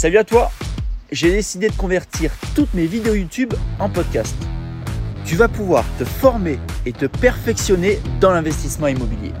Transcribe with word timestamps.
Salut 0.00 0.16
à 0.16 0.24
toi 0.24 0.50
J'ai 1.12 1.30
décidé 1.30 1.68
de 1.68 1.76
convertir 1.76 2.32
toutes 2.54 2.72
mes 2.72 2.86
vidéos 2.86 3.12
YouTube 3.12 3.52
en 3.78 3.90
podcast. 3.90 4.34
Tu 5.26 5.36
vas 5.36 5.46
pouvoir 5.46 5.84
te 5.98 6.06
former 6.06 6.58
et 6.86 6.94
te 6.94 7.04
perfectionner 7.04 8.00
dans 8.18 8.30
l'investissement 8.30 8.86
immobilier. 8.86 9.34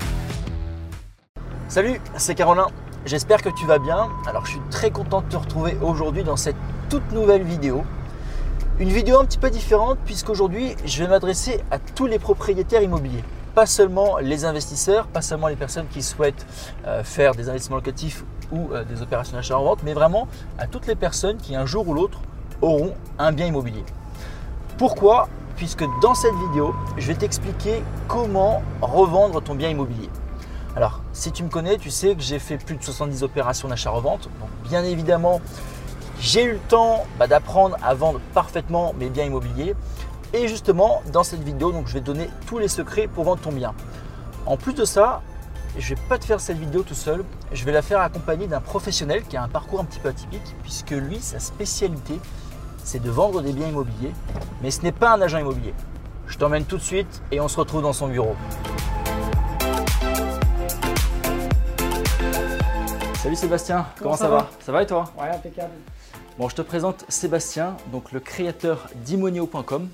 Salut, 1.66 1.98
c'est 2.18 2.34
Caroline. 2.34 2.64
J'espère 3.06 3.40
que 3.40 3.48
tu 3.48 3.64
vas 3.64 3.78
bien. 3.78 4.10
Alors 4.26 4.44
je 4.44 4.50
suis 4.50 4.60
très 4.70 4.90
content 4.90 5.22
de 5.22 5.28
te 5.30 5.36
retrouver 5.36 5.78
aujourd'hui 5.80 6.24
dans 6.24 6.36
cette 6.36 6.56
toute 6.90 7.10
nouvelle 7.12 7.42
vidéo. 7.42 7.82
Une 8.78 8.90
vidéo 8.90 9.18
un 9.18 9.24
petit 9.24 9.38
peu 9.38 9.48
différente 9.48 9.98
puisqu'aujourd'hui 10.04 10.76
je 10.84 11.02
vais 11.02 11.08
m'adresser 11.08 11.60
à 11.70 11.78
tous 11.78 12.04
les 12.04 12.18
propriétaires 12.18 12.82
immobiliers 12.82 13.24
pas 13.54 13.66
seulement 13.66 14.18
les 14.18 14.44
investisseurs, 14.44 15.06
pas 15.08 15.22
seulement 15.22 15.48
les 15.48 15.56
personnes 15.56 15.86
qui 15.88 16.02
souhaitent 16.02 16.46
euh, 16.86 17.02
faire 17.02 17.34
des 17.34 17.48
investissements 17.48 17.76
locatifs 17.76 18.24
ou 18.52 18.72
euh, 18.72 18.84
des 18.84 19.02
opérations 19.02 19.36
d'achat 19.36 19.58
en 19.58 19.64
vente, 19.64 19.80
mais 19.82 19.94
vraiment 19.94 20.28
à 20.58 20.66
toutes 20.66 20.86
les 20.86 20.94
personnes 20.94 21.36
qui 21.36 21.54
un 21.56 21.66
jour 21.66 21.88
ou 21.88 21.94
l'autre 21.94 22.20
auront 22.62 22.94
un 23.18 23.32
bien 23.32 23.46
immobilier. 23.46 23.84
Pourquoi? 24.78 25.28
Puisque 25.56 25.84
dans 26.00 26.14
cette 26.14 26.34
vidéo, 26.48 26.74
je 26.96 27.06
vais 27.06 27.14
t'expliquer 27.14 27.82
comment 28.08 28.62
revendre 28.80 29.42
ton 29.42 29.54
bien 29.54 29.68
immobilier. 29.68 30.08
Alors, 30.76 31.00
si 31.12 31.32
tu 31.32 31.42
me 31.42 31.48
connais, 31.48 31.76
tu 31.76 31.90
sais 31.90 32.14
que 32.14 32.22
j'ai 32.22 32.38
fait 32.38 32.56
plus 32.56 32.76
de 32.76 32.82
70 32.82 33.22
opérations 33.22 33.68
d'achat-revente. 33.68 34.30
Donc, 34.40 34.48
bien 34.64 34.84
évidemment, 34.84 35.40
j'ai 36.20 36.44
eu 36.44 36.52
le 36.52 36.58
temps 36.68 37.04
bah, 37.18 37.26
d'apprendre 37.26 37.76
à 37.82 37.94
vendre 37.94 38.20
parfaitement 38.32 38.94
mes 38.98 39.10
biens 39.10 39.24
immobiliers. 39.24 39.74
Et 40.32 40.46
justement, 40.46 41.02
dans 41.12 41.24
cette 41.24 41.42
vidéo, 41.42 41.72
donc, 41.72 41.88
je 41.88 41.94
vais 41.94 42.00
te 42.00 42.06
donner 42.06 42.30
tous 42.46 42.58
les 42.58 42.68
secrets 42.68 43.08
pour 43.08 43.24
vendre 43.24 43.42
ton 43.42 43.52
bien. 43.52 43.74
En 44.46 44.56
plus 44.56 44.74
de 44.74 44.84
ça, 44.84 45.22
je 45.78 45.92
ne 45.92 45.96
vais 45.96 46.02
pas 46.08 46.18
te 46.18 46.24
faire 46.24 46.40
cette 46.40 46.58
vidéo 46.58 46.82
tout 46.82 46.94
seul, 46.94 47.24
je 47.52 47.64
vais 47.64 47.72
la 47.72 47.82
faire 47.82 48.00
accompagné 48.00 48.46
d'un 48.46 48.60
professionnel 48.60 49.22
qui 49.22 49.36
a 49.36 49.42
un 49.42 49.48
parcours 49.48 49.80
un 49.80 49.84
petit 49.84 50.00
peu 50.00 50.08
atypique, 50.08 50.54
puisque 50.62 50.90
lui, 50.90 51.20
sa 51.20 51.38
spécialité, 51.38 52.18
c'est 52.82 53.02
de 53.02 53.10
vendre 53.10 53.42
des 53.42 53.52
biens 53.52 53.68
immobiliers, 53.68 54.12
mais 54.62 54.70
ce 54.70 54.82
n'est 54.82 54.92
pas 54.92 55.14
un 55.14 55.20
agent 55.20 55.38
immobilier. 55.38 55.74
Je 56.26 56.38
t'emmène 56.38 56.64
tout 56.64 56.76
de 56.76 56.82
suite 56.82 57.22
et 57.30 57.40
on 57.40 57.48
se 57.48 57.58
retrouve 57.58 57.82
dans 57.82 57.92
son 57.92 58.08
bureau. 58.08 58.36
Salut 63.22 63.36
Sébastien, 63.36 63.86
comment, 63.98 64.16
ça, 64.16 64.28
va, 64.28 64.50
Ça 64.60 64.72
va 64.72 64.82
et 64.82 64.86
toi? 64.86 65.12
Ouais, 65.20 65.28
impeccable. 65.28 65.72
Bon, 66.38 66.48
je 66.48 66.54
te 66.54 66.62
présente 66.62 67.04
Sébastien, 67.08 67.76
donc 67.92 68.12
le 68.12 68.20
créateur 68.20 68.88
d'Imonio.com 69.04 69.88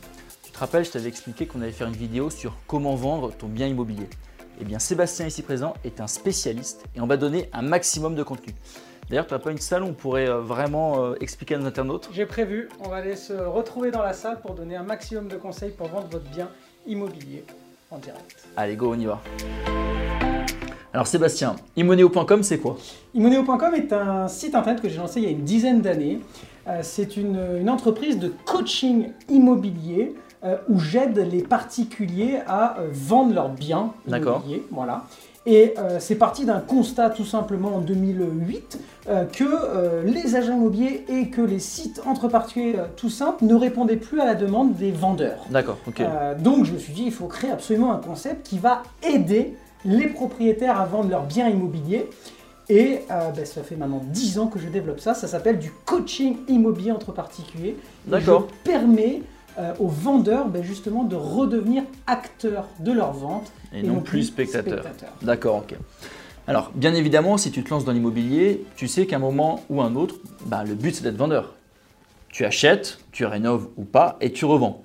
te 0.56 0.60
rappelles, 0.60 0.86
je 0.86 0.90
t'avais 0.90 1.08
expliqué 1.08 1.46
qu'on 1.46 1.60
allait 1.60 1.70
faire 1.70 1.86
une 1.86 1.96
vidéo 1.96 2.30
sur 2.30 2.54
comment 2.66 2.94
vendre 2.94 3.30
ton 3.30 3.46
bien 3.46 3.66
immobilier. 3.66 4.08
Eh 4.58 4.64
bien, 4.64 4.78
Sébastien 4.78 5.26
ici 5.26 5.42
présent 5.42 5.74
est 5.84 6.00
un 6.00 6.06
spécialiste 6.06 6.84
et 6.94 7.00
on 7.00 7.06
va 7.06 7.16
donner 7.16 7.50
un 7.52 7.62
maximum 7.62 8.14
de 8.14 8.22
contenu. 8.22 8.54
D'ailleurs, 9.10 9.26
tu 9.26 9.34
n'as 9.34 9.38
pas 9.38 9.50
une 9.50 9.58
salle 9.58 9.82
où 9.82 9.86
on 9.86 9.92
pourrait 9.92 10.28
euh, 10.28 10.40
vraiment 10.40 11.04
euh, 11.04 11.14
expliquer 11.20 11.56
à 11.56 11.58
nos 11.58 11.66
internautes? 11.66 12.08
J'ai 12.12 12.26
prévu, 12.26 12.68
on 12.80 12.88
va 12.88 12.96
aller 12.96 13.16
se 13.16 13.34
retrouver 13.34 13.90
dans 13.90 14.02
la 14.02 14.14
salle 14.14 14.40
pour 14.40 14.54
donner 14.54 14.76
un 14.76 14.82
maximum 14.82 15.28
de 15.28 15.36
conseils 15.36 15.70
pour 15.70 15.88
vendre 15.88 16.08
votre 16.10 16.28
bien 16.30 16.48
immobilier 16.86 17.44
en 17.90 17.98
direct. 17.98 18.48
Allez, 18.56 18.76
go, 18.76 18.94
on 18.94 18.98
y 18.98 19.04
va. 19.04 19.20
Alors 20.92 21.06
Sébastien, 21.06 21.56
immoneo.com 21.76 22.42
c'est 22.42 22.58
quoi? 22.58 22.78
Immoneo.com 23.14 23.74
est 23.74 23.92
un 23.92 24.26
site 24.28 24.54
internet 24.54 24.80
que 24.80 24.88
j'ai 24.88 24.96
lancé 24.96 25.20
il 25.20 25.24
y 25.24 25.28
a 25.28 25.30
une 25.30 25.44
dizaine 25.44 25.82
d'années. 25.82 26.20
Euh, 26.66 26.80
c'est 26.82 27.18
une, 27.18 27.38
une, 27.60 27.68
entreprise 27.68 28.18
de 28.18 28.32
coaching 28.46 29.12
immobilier 29.28 30.14
euh, 30.44 30.58
où 30.68 30.78
j'aide 30.78 31.16
les 31.16 31.40
particuliers 31.40 32.40
à 32.46 32.78
euh, 32.78 32.88
vendre 32.92 33.32
leurs 33.32 33.48
biens 33.48 33.94
immobiliers. 34.06 34.62
Voilà. 34.70 35.04
Et 35.46 35.72
euh, 35.78 35.96
c'est 35.98 36.16
parti 36.16 36.44
d'un 36.44 36.60
constat 36.60 37.08
tout 37.08 37.24
simplement 37.24 37.76
en 37.76 37.80
2008 37.80 38.78
que 39.32 40.04
les 40.04 40.34
agents 40.34 40.54
immobiliers 40.54 41.04
et 41.08 41.30
que 41.30 41.40
les 41.40 41.60
sites 41.60 42.02
entre 42.04 42.26
particuliers 42.26 42.74
tout 42.96 43.08
simples 43.08 43.44
ne 43.44 43.54
répondaient 43.54 43.96
plus 43.96 44.20
à 44.20 44.24
la 44.24 44.34
demande 44.34 44.74
des 44.74 44.90
vendeurs. 44.90 45.46
D'accord, 45.48 45.78
ok. 45.86 46.02
donc 46.40 46.64
je 46.64 46.72
me 46.72 46.78
suis 46.78 46.92
dit, 46.92 47.04
il 47.06 47.12
faut 47.12 47.28
créer 47.28 47.52
absolument 47.52 47.92
un 47.92 47.98
concept 47.98 48.44
qui 48.48 48.58
va 48.58 48.82
aider 49.08 49.54
les 49.84 50.08
propriétaires 50.08 50.80
à 50.80 50.86
vendre 50.86 51.08
leurs 51.08 51.22
biens 51.22 51.48
immobiliers. 51.48 52.10
Et 52.68 53.02
ben, 53.08 53.44
ça 53.44 53.62
fait 53.62 53.76
maintenant 53.76 54.02
10 54.04 54.40
ans 54.40 54.48
que 54.48 54.58
je 54.58 54.68
développe 54.68 54.98
ça. 54.98 55.14
Ça 55.14 55.28
s'appelle 55.28 55.60
du 55.60 55.70
coaching 55.84 56.38
immobilier 56.48 56.90
entre 56.90 57.12
particuliers. 57.12 57.76
D'accord. 58.06 58.48
Je 58.50 58.70
permet 58.70 59.22
euh, 59.58 59.72
aux 59.78 59.88
vendeurs 59.88 60.48
ben, 60.48 60.62
justement 60.62 61.04
de 61.04 61.16
redevenir 61.16 61.82
acteurs 62.06 62.68
de 62.80 62.92
leur 62.92 63.12
vente 63.12 63.52
et, 63.72 63.82
non, 63.82 64.00
plus 64.00 64.24
spectateurs. 64.24 64.84
D'accord, 65.22 65.56
ok. 65.56 65.76
Alors, 66.46 66.70
bien 66.74 66.94
évidemment, 66.94 67.38
si 67.38 67.50
tu 67.50 67.64
te 67.64 67.70
lances 67.70 67.84
dans 67.84 67.92
l'immobilier, 67.92 68.64
tu 68.76 68.86
sais 68.86 69.06
qu'à 69.06 69.16
un 69.16 69.20
moment 69.20 69.64
ou 69.68 69.82
un 69.82 69.96
autre, 69.96 70.16
ben, 70.46 70.62
le 70.62 70.74
but 70.74 70.94
c'est 70.94 71.02
d'être 71.02 71.16
vendeur. 71.16 71.54
Tu 72.28 72.44
achètes, 72.44 72.98
tu 73.12 73.24
rénoves 73.24 73.68
ou 73.76 73.84
pas, 73.84 74.16
et 74.20 74.30
tu 74.30 74.44
revends. 74.44 74.82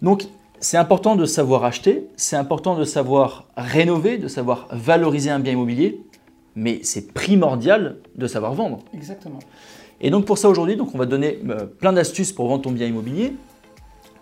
Donc, 0.00 0.28
c'est 0.60 0.76
important 0.76 1.16
de 1.16 1.24
savoir 1.24 1.64
acheter, 1.64 2.06
c'est 2.16 2.36
important 2.36 2.76
de 2.76 2.84
savoir 2.84 3.46
rénover, 3.56 4.18
de 4.18 4.28
savoir 4.28 4.68
valoriser 4.70 5.30
un 5.30 5.40
bien 5.40 5.52
immobilier, 5.52 6.00
mais 6.56 6.80
c'est 6.82 7.12
primordial 7.12 7.98
de 8.16 8.26
savoir 8.26 8.54
vendre. 8.54 8.80
Exactement. 8.92 9.38
Et 10.00 10.10
donc 10.10 10.24
pour 10.24 10.38
ça 10.38 10.48
aujourd'hui, 10.48 10.76
donc 10.76 10.94
on 10.94 10.98
va 10.98 11.06
donner 11.06 11.40
euh, 11.48 11.66
plein 11.66 11.92
d'astuces 11.92 12.32
pour 12.32 12.48
vendre 12.48 12.62
ton 12.62 12.72
bien 12.72 12.86
immobilier. 12.86 13.34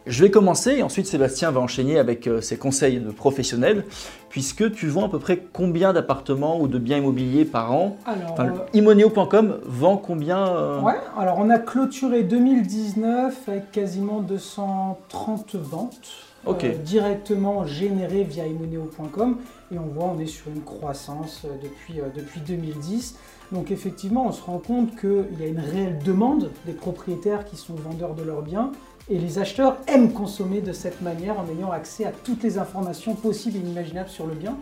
Je 0.06 0.22
vais 0.22 0.30
commencer 0.30 0.76
et 0.76 0.82
ensuite 0.84 1.06
Sébastien 1.06 1.50
va 1.50 1.58
enchaîner 1.58 1.98
avec 1.98 2.28
euh, 2.28 2.40
ses 2.40 2.56
conseils 2.56 3.00
de 3.00 3.10
professionnels, 3.10 3.84
puisque 4.28 4.70
tu 4.70 4.86
vends 4.86 5.06
à 5.06 5.08
peu 5.08 5.18
près 5.18 5.42
combien 5.52 5.92
d'appartements 5.92 6.60
ou 6.60 6.68
de 6.68 6.78
biens 6.78 6.98
immobiliers 6.98 7.44
par 7.44 7.72
an 7.72 7.96
alors, 8.06 8.66
Imoneo.com 8.72 9.58
vend 9.64 9.96
combien 9.96 10.46
euh 10.46 10.80
Ouais, 10.80 10.94
alors 11.18 11.38
on 11.40 11.50
a 11.50 11.58
clôturé 11.58 12.22
2019 12.22 13.48
avec 13.48 13.72
quasiment 13.72 14.20
230 14.20 15.56
ventes. 15.56 16.00
Euh, 16.46 16.74
directement 16.84 17.66
générées 17.66 18.22
via 18.22 18.46
imoneo.com 18.46 19.38
et 19.72 19.78
on 19.80 19.86
voit 19.86 20.14
on 20.16 20.20
est 20.20 20.26
sur 20.26 20.46
une 20.46 20.62
croissance 20.62 21.44
depuis, 21.60 21.94
depuis 22.14 22.40
2010. 22.40 23.16
Donc 23.50 23.72
effectivement, 23.72 24.26
on 24.28 24.32
se 24.32 24.42
rend 24.42 24.58
compte 24.58 24.94
qu'il 24.94 25.40
y 25.40 25.42
a 25.42 25.48
une 25.48 25.58
réelle 25.58 25.98
demande 26.04 26.52
des 26.64 26.72
propriétaires 26.72 27.44
qui 27.46 27.56
sont 27.56 27.74
vendeurs 27.74 28.14
de 28.14 28.22
leurs 28.22 28.42
biens 28.42 28.70
et 29.08 29.18
les 29.18 29.38
acheteurs 29.38 29.78
aiment 29.86 30.12
consommer 30.12 30.60
de 30.60 30.72
cette 30.72 31.00
manière 31.00 31.38
en 31.38 31.46
ayant 31.56 31.70
accès 31.70 32.04
à 32.04 32.12
toutes 32.12 32.42
les 32.42 32.58
informations 32.58 33.14
possibles 33.14 33.56
et 33.56 33.60
inimaginables 33.60 34.08
sur 34.08 34.26
le 34.26 34.34
bien. 34.34 34.56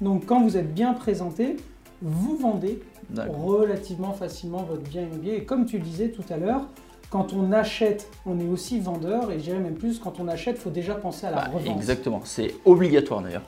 Donc 0.00 0.26
quand 0.26 0.42
vous 0.42 0.56
êtes 0.56 0.72
bien 0.72 0.94
présenté, 0.94 1.56
vous 2.02 2.36
vendez 2.36 2.80
relativement 3.14 4.12
facilement 4.12 4.62
votre 4.62 4.82
bien 4.82 5.02
immobilier. 5.02 5.34
Et 5.34 5.44
comme 5.44 5.66
tu 5.66 5.78
le 5.78 5.84
disais 5.84 6.08
tout 6.08 6.24
à 6.30 6.36
l'heure, 6.36 6.62
quand 7.10 7.32
on 7.32 7.52
achète, 7.52 8.08
on 8.24 8.38
est 8.38 8.48
aussi 8.48 8.80
vendeur. 8.80 9.30
Et 9.30 9.38
je 9.38 9.44
dirais 9.44 9.58
même 9.58 9.74
plus, 9.74 9.98
quand 9.98 10.20
on 10.20 10.28
achète, 10.28 10.56
il 10.58 10.62
faut 10.62 10.70
déjà 10.70 10.94
penser 10.94 11.26
à 11.26 11.30
la 11.30 11.36
bah, 11.36 11.50
revente. 11.52 11.76
Exactement, 11.76 12.22
c'est 12.24 12.54
obligatoire 12.64 13.20
d'ailleurs. 13.20 13.42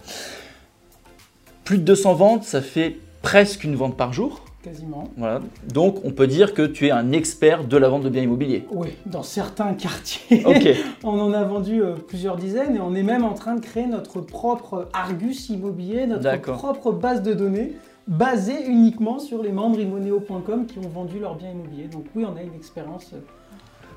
Plus 1.64 1.78
de 1.78 1.84
200 1.84 2.14
ventes, 2.14 2.44
ça 2.44 2.60
fait 2.60 2.98
presque 3.22 3.64
une 3.64 3.76
vente 3.76 3.96
par 3.96 4.12
jour. 4.12 4.42
Quasiment. 4.62 5.04
Voilà. 5.16 5.40
Donc, 5.72 6.04
on 6.04 6.12
peut 6.12 6.28
dire 6.28 6.54
que 6.54 6.62
tu 6.62 6.86
es 6.86 6.90
un 6.92 7.10
expert 7.10 7.64
de 7.64 7.76
la 7.76 7.88
vente 7.88 8.04
de 8.04 8.08
biens 8.08 8.22
immobiliers. 8.22 8.64
Oui, 8.70 8.90
dans 9.06 9.24
certains 9.24 9.74
quartiers, 9.74 10.44
on 11.02 11.18
en 11.18 11.32
a 11.32 11.42
vendu 11.42 11.82
euh, 11.82 11.94
plusieurs 11.94 12.36
dizaines 12.36 12.76
et 12.76 12.80
on 12.80 12.94
est 12.94 13.02
même 13.02 13.24
en 13.24 13.34
train 13.34 13.56
de 13.56 13.60
créer 13.60 13.86
notre 13.86 14.20
propre 14.20 14.88
Argus 14.92 15.48
immobilier, 15.48 16.06
notre 16.06 16.40
propre 16.52 16.92
base 16.92 17.22
de 17.22 17.34
données 17.34 17.72
basée 18.06 18.64
uniquement 18.66 19.18
sur 19.18 19.42
les 19.42 19.52
membres 19.52 19.80
immoneo.com 19.80 20.66
qui 20.66 20.78
ont 20.78 20.88
vendu 20.88 21.18
leurs 21.18 21.34
biens 21.34 21.50
immobiliers. 21.50 21.88
Donc 21.88 22.06
oui, 22.14 22.24
on 22.24 22.36
a 22.36 22.42
une 22.42 22.54
expérience 22.54 23.10
euh, 23.14 23.18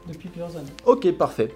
depuis 0.08 0.30
plusieurs 0.30 0.56
années. 0.58 0.66
Ok, 0.86 1.12
parfait. 1.12 1.52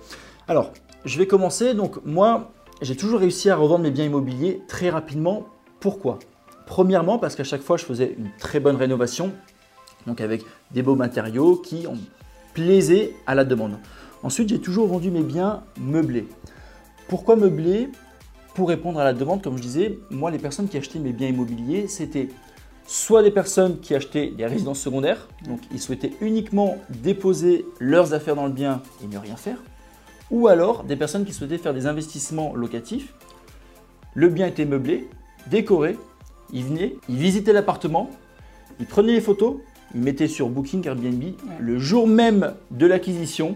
Alors, 0.47 0.71
je 1.05 1.17
vais 1.17 1.27
commencer. 1.27 1.73
Donc 1.73 2.03
moi, 2.05 2.51
j'ai 2.81 2.95
toujours 2.95 3.19
réussi 3.19 3.49
à 3.49 3.55
revendre 3.55 3.83
mes 3.83 3.91
biens 3.91 4.05
immobiliers 4.05 4.61
très 4.67 4.89
rapidement. 4.89 5.45
Pourquoi? 5.79 6.19
Premièrement, 6.69 7.17
parce 7.17 7.35
qu'à 7.35 7.43
chaque 7.43 7.63
fois, 7.63 7.77
je 7.77 7.83
faisais 7.83 8.15
une 8.15 8.29
très 8.37 8.59
bonne 8.59 8.75
rénovation, 8.75 9.33
donc 10.05 10.21
avec 10.21 10.45
des 10.69 10.83
beaux 10.83 10.95
matériaux 10.95 11.55
qui 11.55 11.87
ont 11.87 11.97
plaisé 12.53 13.15
à 13.25 13.33
la 13.33 13.43
demande. 13.43 13.79
Ensuite, 14.21 14.49
j'ai 14.49 14.59
toujours 14.59 14.87
vendu 14.87 15.09
mes 15.09 15.23
biens 15.23 15.63
meublés. 15.79 16.27
Pourquoi 17.07 17.35
meublés? 17.35 17.89
Pour 18.53 18.69
répondre 18.69 18.99
à 18.99 19.03
la 19.03 19.13
demande, 19.13 19.41
comme 19.41 19.57
je 19.57 19.63
disais, 19.63 19.97
moi, 20.11 20.29
les 20.29 20.37
personnes 20.37 20.67
qui 20.67 20.77
achetaient 20.77 20.99
mes 20.99 21.11
biens 21.11 21.29
immobiliers, 21.29 21.87
c'était 21.87 22.29
soit 22.85 23.23
des 23.23 23.31
personnes 23.31 23.79
qui 23.79 23.95
achetaient 23.95 24.29
des 24.29 24.45
résidences 24.45 24.79
secondaires, 24.79 25.27
donc 25.47 25.61
ils 25.71 25.81
souhaitaient 25.81 26.13
uniquement 26.21 26.77
déposer 26.89 27.65
leurs 27.79 28.13
affaires 28.13 28.35
dans 28.35 28.45
le 28.45 28.53
bien 28.53 28.83
et 29.03 29.07
ne 29.07 29.17
rien 29.17 29.37
faire, 29.37 29.57
ou 30.29 30.47
alors 30.47 30.83
des 30.83 30.95
personnes 30.95 31.25
qui 31.25 31.33
souhaitaient 31.33 31.57
faire 31.57 31.73
des 31.73 31.87
investissements 31.87 32.53
locatifs. 32.55 33.15
Le 34.13 34.29
bien 34.29 34.45
était 34.45 34.65
meublé, 34.65 35.09
décoré, 35.47 35.97
il 36.53 36.63
venait, 36.63 36.95
il 37.07 37.17
visitait 37.17 37.53
l'appartement, 37.53 38.09
il 38.79 38.85
prenait 38.85 39.13
les 39.13 39.21
photos, 39.21 39.57
il 39.93 40.01
mettait 40.01 40.27
sur 40.27 40.49
Booking 40.49 40.85
Airbnb. 40.85 41.23
Le 41.59 41.79
jour 41.79 42.07
même 42.07 42.53
de 42.71 42.85
l'acquisition, 42.85 43.55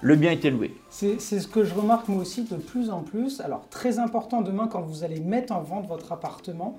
le 0.00 0.16
bien 0.16 0.30
était 0.30 0.50
loué. 0.50 0.74
C'est 0.90 1.18
ce 1.18 1.48
que 1.48 1.64
je 1.64 1.74
remarque 1.74 2.08
moi 2.08 2.20
aussi 2.20 2.44
de 2.44 2.56
plus 2.56 2.90
en 2.90 3.00
plus. 3.00 3.40
Alors 3.40 3.68
très 3.70 3.98
important 3.98 4.42
demain 4.42 4.68
quand 4.68 4.82
vous 4.82 5.02
allez 5.02 5.20
mettre 5.20 5.54
en 5.54 5.62
vente 5.62 5.86
votre 5.86 6.12
appartement, 6.12 6.76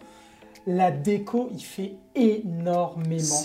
la 0.67 0.91
déco, 0.91 1.49
il 1.53 1.61
fait 1.61 1.95
énormément. 2.15 3.35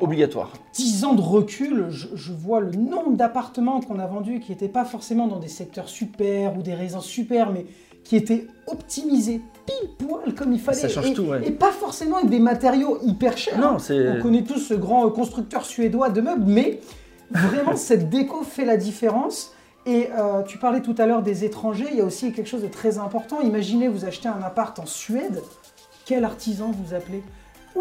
obligatoire. 0.00 0.52
10 0.74 1.04
ans 1.04 1.14
de 1.14 1.20
recul, 1.20 1.88
je, 1.90 2.32
vois 2.32 2.60
le 2.60 2.72
nombre 2.72 3.16
d'appartements 3.16 3.80
qu'on 3.80 3.98
a 3.98 4.06
vendus 4.06 4.40
qui 4.40 4.52
n'étaient 4.52 4.68
pas 4.68 4.84
forcément 4.84 5.26
dans 5.26 5.38
des 5.38 5.48
secteurs 5.48 5.88
super 5.88 6.56
ou 6.56 6.62
des 6.62 6.74
résidences 6.74 7.06
super, 7.06 7.52
mais 7.52 7.66
qui 8.04 8.16
étaient 8.16 8.46
optimisés 8.66 9.42
pile 9.68 9.90
poil 9.98 10.34
comme 10.34 10.52
il 10.52 10.60
fallait. 10.60 10.78
Ça 10.78 10.88
change 10.88 11.06
et, 11.06 11.12
tout, 11.12 11.22
ouais. 11.22 11.40
Et 11.44 11.50
pas 11.50 11.72
forcément 11.72 12.16
avec 12.16 12.30
des 12.30 12.40
matériaux 12.40 12.98
hyper 13.02 13.36
chers. 13.36 13.58
Non, 13.58 13.78
c'est... 13.78 14.08
On 14.08 14.22
connaît 14.22 14.42
tous 14.42 14.58
ce 14.58 14.74
grand 14.74 15.08
constructeur 15.10 15.64
suédois 15.64 16.10
de 16.10 16.20
meubles, 16.20 16.44
mais 16.46 16.80
vraiment 17.30 17.76
cette 17.76 18.08
déco 18.08 18.42
fait 18.42 18.64
la 18.64 18.76
différence. 18.76 19.52
Et 19.86 20.10
euh, 20.18 20.42
tu 20.42 20.58
parlais 20.58 20.82
tout 20.82 20.94
à 20.98 21.06
l'heure 21.06 21.22
des 21.22 21.44
étrangers, 21.44 21.86
il 21.90 21.96
y 21.96 22.00
a 22.00 22.04
aussi 22.04 22.32
quelque 22.32 22.48
chose 22.48 22.62
de 22.62 22.68
très 22.68 22.98
important. 22.98 23.40
Imaginez, 23.40 23.88
vous 23.88 24.04
achetez 24.04 24.28
un 24.28 24.42
appart 24.42 24.78
en 24.78 24.84
Suède, 24.84 25.42
quel 26.04 26.24
artisan 26.24 26.72
vous 26.72 26.94
appelez? 26.94 27.22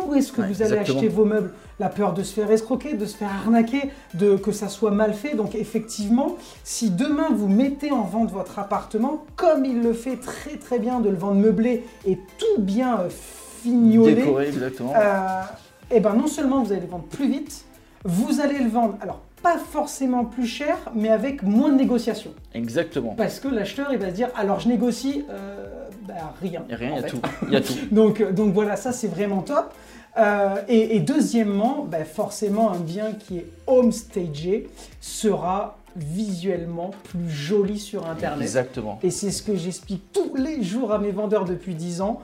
Où 0.06 0.16
est-ce 0.16 0.32
que 0.32 0.42
vous 0.42 0.62
allez 0.62 0.78
acheter 0.78 1.08
vos 1.08 1.26
meubles 1.26 1.52
La 1.80 1.90
peur 1.90 2.14
de 2.14 2.24
se 2.24 2.34
faire 2.34 2.52
escroquer, 2.52 2.94
de 2.94 3.06
se 3.06 3.16
faire 3.16 3.30
arnaquer, 3.30 3.92
de 4.14 4.36
que 4.36 4.52
ça 4.52 4.70
soit 4.70 4.92
mal 4.92 5.14
fait. 5.14 5.36
Donc 5.36 5.56
effectivement, 5.56 6.38
si 6.64 6.90
demain 6.90 7.28
vous 7.32 7.48
mettez 7.48 7.92
en 7.92 8.04
vente 8.04 8.32
votre 8.32 8.60
appartement, 8.60 9.26
comme 9.36 9.66
il 9.66 9.82
le 9.82 9.94
fait 9.94 10.18
très 10.18 10.58
très 10.58 10.80
bien 10.80 11.00
de 11.00 11.10
le 11.10 11.18
vendre 11.18 11.40
meublé 11.40 11.84
et 12.06 12.18
tout 12.38 12.62
bien 12.62 13.00
euh, 13.00 13.10
fignolé, 13.10 14.16
décoré 14.16 14.48
exactement. 14.48 14.94
Euh, 14.96 15.42
et 15.90 15.98
eh 15.98 16.00
ben 16.00 16.14
non 16.14 16.28
seulement 16.28 16.64
vous 16.64 16.72
allez 16.72 16.82
le 16.82 16.88
vendre 16.88 17.06
plus 17.06 17.30
vite, 17.30 17.64
vous 18.04 18.42
allez 18.42 18.60
le 18.60 18.70
vendre. 18.70 18.98
Alors 19.02 19.22
pas 19.42 19.58
forcément 19.58 20.26
plus 20.26 20.48
cher, 20.48 20.78
mais 20.96 21.10
avec 21.10 21.44
moins 21.44 21.70
de 21.70 21.76
négociations. 21.76 22.34
Exactement. 22.54 23.14
Parce 23.16 23.40
que 23.40 23.48
l'acheteur, 23.48 23.88
il 23.92 24.00
va 24.00 24.10
se 24.10 24.16
dire, 24.16 24.30
alors 24.36 24.60
je 24.60 24.68
négocie, 24.68 25.26
euh, 25.30 25.87
bah, 26.08 26.34
rien. 26.42 26.64
Il 26.68 26.72
y 26.72 26.74
a 26.74 26.78
rien, 26.78 26.92
il 26.96 27.02
y 27.02 27.06
a 27.06 27.10
tout. 27.10 27.22
Il 27.48 27.54
y 27.54 27.56
a 27.56 27.62
tout. 27.62 27.74
donc, 27.92 28.22
euh, 28.22 28.32
donc 28.32 28.54
voilà, 28.54 28.76
ça 28.76 28.92
c'est 28.92 29.08
vraiment 29.08 29.42
top. 29.42 29.74
Euh, 30.18 30.56
et, 30.68 31.00
deuxièmement, 31.00 31.86
bah, 31.90 32.04
forcément, 32.04 32.72
un 32.72 32.80
bien 32.80 33.12
qui 33.14 33.38
est 33.38 33.46
home 33.68 33.92
stagé 33.92 34.68
sera 35.00 35.78
visuellement 35.96 36.92
plus 37.04 37.30
joli 37.30 37.78
sur 37.78 38.08
Internet. 38.08 38.42
Exactement. 38.42 39.00
Et 39.04 39.12
c'est 39.12 39.32
ce 39.32 39.44
que 39.44 39.56
j'explique 39.56 40.12
tous 40.12 40.36
les 40.36 40.64
jours 40.64 40.92
à 40.92 41.00
mes 41.00 41.12
vendeurs 41.12 41.46
depuis 41.46 41.76
10 41.76 42.02
ans. 42.02 42.22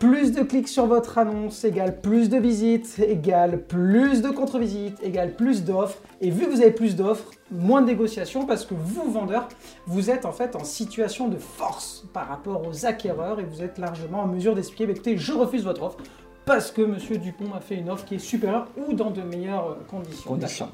Plus 0.00 0.32
de 0.32 0.42
clics 0.42 0.68
sur 0.68 0.86
votre 0.86 1.18
annonce 1.18 1.62
égale 1.62 2.00
plus 2.00 2.30
de 2.30 2.38
visites, 2.38 2.98
égale 3.06 3.62
plus 3.62 4.22
de 4.22 4.30
contre-visites, 4.30 4.98
égale 5.02 5.34
plus 5.34 5.62
d'offres. 5.62 5.98
Et 6.20 6.30
vu 6.30 6.46
que 6.46 6.50
vous 6.50 6.62
avez 6.62 6.70
plus 6.70 6.96
d'offres, 6.96 7.30
moins 7.50 7.82
de 7.82 7.86
négociations 7.86 8.46
parce 8.46 8.64
que 8.64 8.74
vous, 8.74 9.10
vendeurs, 9.10 9.48
vous 9.86 10.10
êtes 10.10 10.24
en 10.24 10.32
fait 10.32 10.56
en 10.56 10.64
situation 10.64 11.28
de 11.28 11.36
force 11.36 12.04
par 12.12 12.28
rapport 12.28 12.66
aux 12.66 12.86
acquéreurs 12.86 13.40
et 13.40 13.44
vous 13.44 13.62
êtes 13.62 13.78
largement 13.78 14.22
en 14.22 14.26
mesure 14.26 14.54
d'expliquer, 14.54 14.86
bah, 14.86 14.92
écoutez, 14.92 15.16
je 15.16 15.32
refuse 15.32 15.64
votre 15.64 15.82
offre 15.82 15.98
parce 16.46 16.70
que 16.70 16.82
Monsieur 16.82 17.18
Dupont 17.18 17.52
a 17.54 17.60
fait 17.60 17.76
une 17.76 17.90
offre 17.90 18.04
qui 18.04 18.16
est 18.16 18.18
supérieure 18.18 18.68
ou 18.76 18.94
dans 18.94 19.10
de 19.10 19.22
meilleures 19.22 19.76
conditions. 19.88 20.30
conditions. 20.30 20.68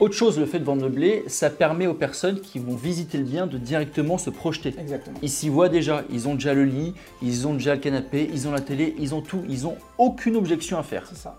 Autre 0.00 0.14
chose, 0.14 0.38
le 0.38 0.46
fait 0.46 0.58
de 0.58 0.64
vendre 0.64 0.82
meublé, 0.82 1.24
ça 1.26 1.50
permet 1.50 1.86
aux 1.86 1.94
personnes 1.94 2.40
qui 2.40 2.58
vont 2.58 2.74
visiter 2.74 3.18
le 3.18 3.24
bien 3.24 3.46
de 3.46 3.58
directement 3.58 4.16
se 4.16 4.30
projeter. 4.30 4.74
Exactement. 4.78 5.18
Ils 5.20 5.28
s'y 5.28 5.50
voient 5.50 5.68
déjà, 5.68 6.04
ils 6.10 6.26
ont 6.26 6.34
déjà 6.34 6.54
le 6.54 6.64
lit, 6.64 6.94
ils 7.20 7.46
ont 7.46 7.52
déjà 7.52 7.74
le 7.74 7.80
canapé, 7.82 8.30
ils 8.32 8.48
ont 8.48 8.50
la 8.50 8.62
télé, 8.62 8.94
ils 8.98 9.14
ont 9.14 9.20
tout, 9.20 9.42
ils 9.46 9.64
n'ont 9.64 9.76
aucune 9.98 10.36
objection 10.36 10.78
à 10.78 10.82
faire. 10.82 11.04
C'est 11.06 11.18
ça. 11.18 11.38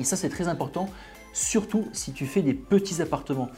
Et 0.00 0.04
ça, 0.04 0.16
c'est 0.16 0.30
très 0.30 0.48
important, 0.48 0.88
surtout 1.32 1.86
si 1.92 2.12
tu 2.12 2.26
fais 2.26 2.42
des 2.42 2.54
petits 2.54 3.00
appartements. 3.02 3.50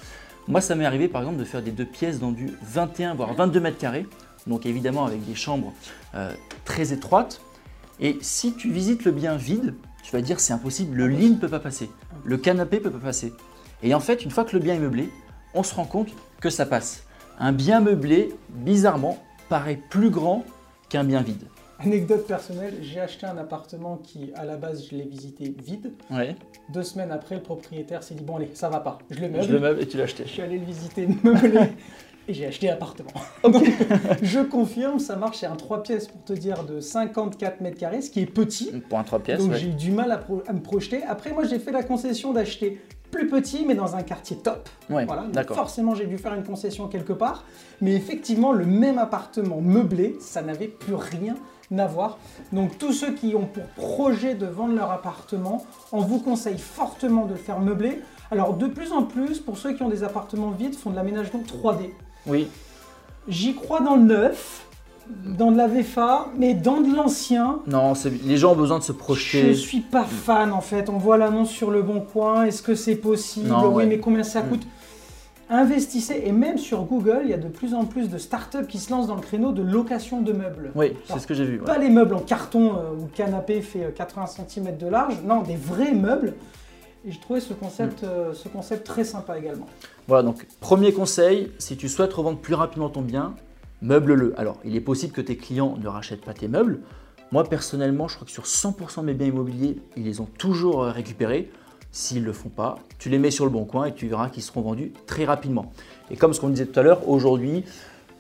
Moi, 0.49 0.61
ça 0.61 0.75
m'est 0.75 0.85
arrivé 0.85 1.09
par 1.09 1.23
exemple 1.23 1.39
de 1.39 1.45
faire 1.45 1.63
des 1.63 1.71
deux 1.71 1.85
pièces 1.85 2.19
dans 2.19 2.33
du 2.33 2.51
21 2.63 3.15
voire 3.15 3.35
22 3.35 3.61
mètres 3.61 3.79
carrés, 3.79 4.07
donc 4.47 4.67
évidemment 4.67 5.05
avec 5.05 5.25
des 5.25 5.35
chambres 5.35 5.73
euh, 6.15 6.35
très 6.65 6.93
étroites. 6.93 7.41
Et 8.01 8.19
si 8.23 8.55
tu 8.55 8.71
visites 8.71 9.05
le 9.05 9.13
bien 9.13 9.37
vide, 9.37 9.75
tu 10.03 10.13
vas 10.13 10.23
dire 10.23 10.41
c'est 10.41 10.53
impossible, 10.53 10.97
le 10.97 11.09
lit 11.09 11.31
ne 11.31 11.37
peut 11.37 11.49
pas 11.49 11.61
passer, 11.61 11.91
le 12.25 12.37
canapé 12.39 12.79
ne 12.79 12.85
peut 12.85 12.91
pas 12.91 13.07
passer. 13.07 13.33
Et 13.83 13.95
en 13.95 14.01
fait, 14.01 14.25
une 14.25 14.31
fois 14.31 14.45
que 14.45 14.57
le 14.57 14.63
bien 14.63 14.75
est 14.75 14.81
meublé, 14.81 15.11
on 15.55 15.63
se 15.63 15.75
rend 15.75 15.85
compte 15.85 16.09
que 16.41 16.51
ça 16.51 16.67
passe. 16.67 17.05
Un 17.39 17.53
bien 17.53 17.81
meublé, 17.81 18.35
bizarrement, 18.51 19.23
paraît 19.49 19.81
plus 19.89 20.11
grand 20.11 20.45
qu'un 20.89 21.05
bien 21.05 21.23
vide. 21.23 21.47
Anecdote 21.83 22.27
personnelle, 22.27 22.75
j'ai 22.83 23.01
acheté 23.01 23.27
un 23.27 23.39
appartement 23.39 23.97
qui, 23.97 24.33
à 24.35 24.45
la 24.45 24.57
base, 24.57 24.87
je 24.91 24.97
l'ai 24.97 25.05
visité 25.05 25.55
vide. 25.65 25.93
Ouais. 26.11 26.37
Deux 26.73 26.83
semaines 26.83 27.11
après, 27.11 27.37
le 27.37 27.43
propriétaire 27.43 28.03
s'est 28.03 28.15
dit 28.15 28.23
Bon, 28.23 28.37
allez, 28.37 28.51
ça 28.55 28.69
va 28.69 28.81
pas. 28.81 28.99
Je 29.11 29.21
le 29.21 29.29
meuble. 29.29 29.45
Je 29.45 29.53
le 29.53 29.61
meuble 29.61 29.81
et 29.81 29.87
tu 29.87 29.97
l'as 29.97 30.05
acheté. 30.05 30.25
Je 30.27 30.31
suis 30.31 30.43
allé 30.43 30.59
le 30.59 30.65
visiter 30.67 31.09
meublé 31.23 31.61
et 32.29 32.35
j'ai 32.35 32.47
acheté 32.47 32.67
l'appartement. 32.67 33.11
je 34.23 34.41
confirme, 34.41 34.99
ça 34.99 35.17
marche. 35.17 35.39
C'est 35.39 35.47
un 35.47 35.57
3 35.57 35.83
pièces 35.83 36.09
pour 36.09 36.23
te 36.23 36.35
dire 36.35 36.65
de 36.65 36.81
54 36.81 37.61
mètres 37.63 37.79
carrés, 37.79 38.03
ce 38.03 38.11
qui 38.11 38.21
est 38.21 38.27
petit. 38.27 38.73
Pour 38.89 38.99
un 38.99 39.05
3 39.05 39.21
pièces. 39.21 39.47
Donc 39.47 39.55
j'ai 39.55 39.69
eu 39.69 39.75
du 39.75 39.91
mal 39.91 40.13
à, 40.13 40.21
à 40.47 40.53
me 40.53 40.61
projeter. 40.61 41.03
Après, 41.05 41.33
moi, 41.33 41.45
j'ai 41.45 41.59
fait 41.59 41.73
la 41.73 41.83
concession 41.83 42.33
d'acheter 42.33 42.81
plus 43.11 43.27
petit, 43.29 43.65
mais 43.67 43.75
dans 43.75 43.97
un 43.97 44.03
quartier 44.03 44.37
top. 44.37 44.69
voilà. 44.89 45.27
forcément, 45.49 45.95
j'ai 45.95 46.07
dû 46.07 46.19
faire 46.19 46.35
une 46.35 46.45
concession 46.45 46.89
quelque 46.89 47.13
part. 47.13 47.45
Mais 47.81 47.95
effectivement, 47.95 48.53
le 48.53 48.67
même 48.67 48.99
appartement 48.99 49.61
meublé, 49.61 50.17
ça 50.21 50.43
n'avait 50.43 50.69
plus 50.69 50.95
rien 50.95 51.35
à 51.79 51.87
voir. 51.87 52.19
Donc, 52.53 52.79
tous 52.79 52.93
ceux 52.93 53.15
qui 53.15 53.35
ont 53.35 53.47
pour 53.47 53.65
projet 53.67 54.35
de 54.35 54.47
vendre 54.47 54.75
leur 54.75 54.91
appartement, 54.91 55.65
on 55.93 56.01
vous 56.01 56.19
conseille 56.19 56.59
fortement 56.59 57.27
de 57.27 57.33
le 57.33 57.39
faire 57.39 57.61
meubler. 57.61 58.01
Alors, 58.31 58.55
de 58.55 58.67
plus 58.67 58.93
en 58.93 59.05
plus, 59.05 59.39
pour 59.39 59.59
ceux 59.59 59.73
qui 59.75 59.83
ont 59.83 59.89
des 59.89 60.03
appartements 60.03 60.51
vides, 60.51 60.75
font 60.75 60.91
de 60.91 60.97
l'aménagement 60.97 61.41
3D. 61.41 61.91
Oui. 62.27 62.49
J'y 63.29 63.55
crois 63.55 63.81
dans 63.81 63.97
le 63.97 64.03
neuf 64.03 64.67
dans 65.25 65.51
de 65.51 65.57
la 65.57 65.67
VFA, 65.67 66.29
mais 66.37 66.55
dans 66.55 66.81
de 66.81 66.95
l'ancien. 66.95 67.61
Non, 67.67 67.95
les 68.25 68.37
gens 68.37 68.53
ont 68.53 68.57
besoin 68.57 68.79
de 68.79 68.85
se 68.85 68.93
projeter. 68.93 69.49
Je 69.49 69.53
suis 69.53 69.81
pas 69.81 70.05
fan 70.05 70.53
en 70.53 70.61
fait. 70.61 70.89
On 70.89 70.99
voit 70.99 71.17
l'annonce 71.17 71.51
sur 71.51 71.71
le 71.71 71.83
bon 71.83 72.01
coin. 72.01 72.45
Est-ce 72.45 72.63
que 72.63 72.75
c'est 72.75 72.97
possible? 72.97 73.53
Oui, 73.73 73.87
mais 73.87 73.99
combien 73.99 74.23
ça 74.23 74.43
mm. 74.43 74.49
coûte? 74.49 74.67
Investissez 75.53 76.23
et 76.25 76.33
même 76.33 76.59
sur 76.59 76.85
Google, 76.85 77.23
il 77.25 77.31
y 77.31 77.35
a 77.35 77.39
de 77.39 77.49
plus 77.49 77.75
en 77.75 77.85
plus 77.85 78.09
de 78.09 78.19
startups 78.19 78.67
qui 78.69 78.79
se 78.79 78.91
lancent 78.91 79.09
dans 79.09 79.17
le 79.17 79.21
créneau 79.21 79.51
de 79.51 79.63
location 79.63 80.23
de 80.23 80.33
meubles. 80.33 80.71
Oui, 80.77 80.93
c'est 81.05 81.19
ce 81.19 81.27
que 81.27 81.35
j'ai 81.35 81.45
vu. 81.45 81.59
Pas 81.59 81.77
les 81.77 81.91
meubles 81.91 82.15
en 82.15 82.21
carton 82.21 82.77
euh, 82.77 82.95
où 82.97 83.07
le 83.07 83.13
canapé 83.13 83.61
fait 83.61 83.93
80 83.95 84.25
euh, 84.25 84.43
cm 84.47 84.77
de 84.79 84.87
large. 84.87 85.15
Non, 85.25 85.43
des 85.43 85.57
vrais 85.57 85.93
meubles. 85.93 86.35
Et 87.05 87.13
je 87.13 87.21
trouvais 87.21 87.41
ce 87.41 87.53
concept, 87.53 88.03
mm. 88.03 88.07
euh, 88.07 88.35
ce 88.35 88.49
concept 88.49 88.87
très 88.87 89.05
sympa 89.05 89.39
également. 89.39 89.67
Voilà, 90.07 90.23
donc 90.23 90.47
premier 90.61 90.93
conseil, 90.93 91.51
si 91.59 91.77
tu 91.77 91.89
souhaites 91.89 92.13
revendre 92.13 92.39
plus 92.39 92.55
rapidement 92.55 92.89
ton 92.89 93.03
bien, 93.03 93.35
meuble-le. 93.83 94.35
Alors, 94.39 94.59
il 94.65 94.77
est 94.77 94.81
possible 94.81 95.13
que 95.13 95.21
tes 95.21 95.37
clients 95.37 95.77
ne 95.83 95.89
rachètent 95.89 96.25
pas 96.25 96.35
tes 96.35 96.49
meubles. 96.49 96.81
Moi, 97.33 97.45
personnellement, 97.45 98.09
je 98.09 98.17
crois 98.17 98.27
que 98.27 98.33
sur 98.33 98.45
100% 98.45 99.01
de 99.01 99.07
mes 99.07 99.15
biens 99.15 99.29
immobiliers, 99.29 99.79
ils 99.97 100.05
les 100.05 100.21
ont 100.21 100.29
toujours 100.39 100.83
euh, 100.83 100.91
récupérés. 100.91 101.51
S'ils 101.93 102.21
ne 102.21 102.27
le 102.27 102.33
font 102.33 102.49
pas, 102.49 102.79
tu 102.99 103.09
les 103.09 103.19
mets 103.19 103.31
sur 103.31 103.45
le 103.45 103.51
bon 103.51 103.65
coin 103.65 103.87
et 103.87 103.95
tu 103.95 104.07
verras 104.07 104.29
qu'ils 104.29 104.43
seront 104.43 104.61
vendus 104.61 104.93
très 105.07 105.25
rapidement. 105.25 105.73
Et 106.11 106.17
comme 106.17 106.33
ce 106.33 106.41
qu'on 106.41 106.49
disait 106.49 106.67
tout 106.67 106.79
à 106.79 106.83
l'heure, 106.83 107.09
aujourd'hui, 107.09 107.65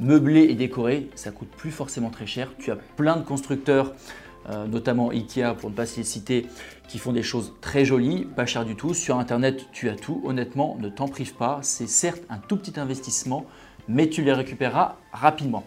meubler 0.00 0.42
et 0.44 0.54
décorer, 0.54 1.08
ça 1.14 1.30
coûte 1.30 1.50
plus 1.56 1.70
forcément 1.70 2.10
très 2.10 2.26
cher. 2.26 2.50
Tu 2.58 2.72
as 2.72 2.76
plein 2.76 3.16
de 3.16 3.22
constructeurs, 3.22 3.92
euh, 4.48 4.66
notamment 4.66 5.10
Ikea 5.10 5.54
pour 5.56 5.70
ne 5.70 5.74
pas 5.74 5.84
les 5.96 6.02
citer, 6.02 6.46
qui 6.88 6.98
font 6.98 7.12
des 7.12 7.22
choses 7.22 7.52
très 7.60 7.84
jolies, 7.84 8.26
pas 8.34 8.46
cher 8.46 8.64
du 8.64 8.74
tout. 8.74 8.92
Sur 8.92 9.18
Internet, 9.18 9.66
tu 9.72 9.88
as 9.88 9.94
tout. 9.94 10.20
Honnêtement, 10.24 10.76
ne 10.80 10.88
t'en 10.88 11.06
prive 11.06 11.34
pas. 11.34 11.60
C'est 11.62 11.88
certes 11.88 12.22
un 12.28 12.38
tout 12.38 12.56
petit 12.56 12.80
investissement, 12.80 13.46
mais 13.86 14.08
tu 14.08 14.22
les 14.22 14.32
récupéreras 14.32 14.96
rapidement. 15.12 15.64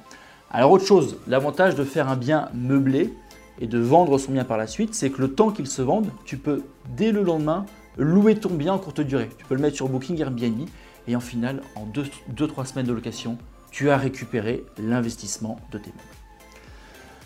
Alors 0.52 0.72
autre 0.72 0.86
chose, 0.86 1.18
l'avantage 1.26 1.76
de 1.76 1.84
faire 1.84 2.10
un 2.10 2.16
bien 2.18 2.50
meublé 2.54 3.14
et 3.60 3.68
de 3.68 3.80
vendre 3.80 4.18
son 4.18 4.34
bien 4.34 4.44
par 4.44 4.58
la 4.58 4.68
suite, 4.68 4.94
c'est 4.94 5.10
que 5.10 5.22
le 5.22 5.34
temps 5.34 5.52
qu'il 5.52 5.68
se 5.68 5.82
vende, 5.82 6.10
tu 6.26 6.38
peux 6.38 6.64
dès 6.96 7.12
le 7.12 7.24
lendemain 7.24 7.66
louer 7.98 8.36
ton 8.36 8.50
bien 8.50 8.74
en 8.74 8.80
courte 8.80 9.02
durée. 9.02 9.30
Tu 9.38 9.46
peux 9.46 9.56
le 9.56 9.62
mettre 9.62 9.76
sur 9.76 9.90
Booking 9.90 10.20
Airbnb 10.20 10.68
et 11.08 11.16
en 11.16 11.20
final, 11.20 11.62
en 11.76 11.86
2-3 11.86 12.66
semaines 12.66 12.86
de 12.86 12.94
location, 12.94 13.38
tu 13.72 13.90
as 13.90 13.98
récupéré 13.98 14.64
l'investissement 14.78 15.60
de 15.72 15.78
tes 15.78 15.90
meubles. 15.90 16.00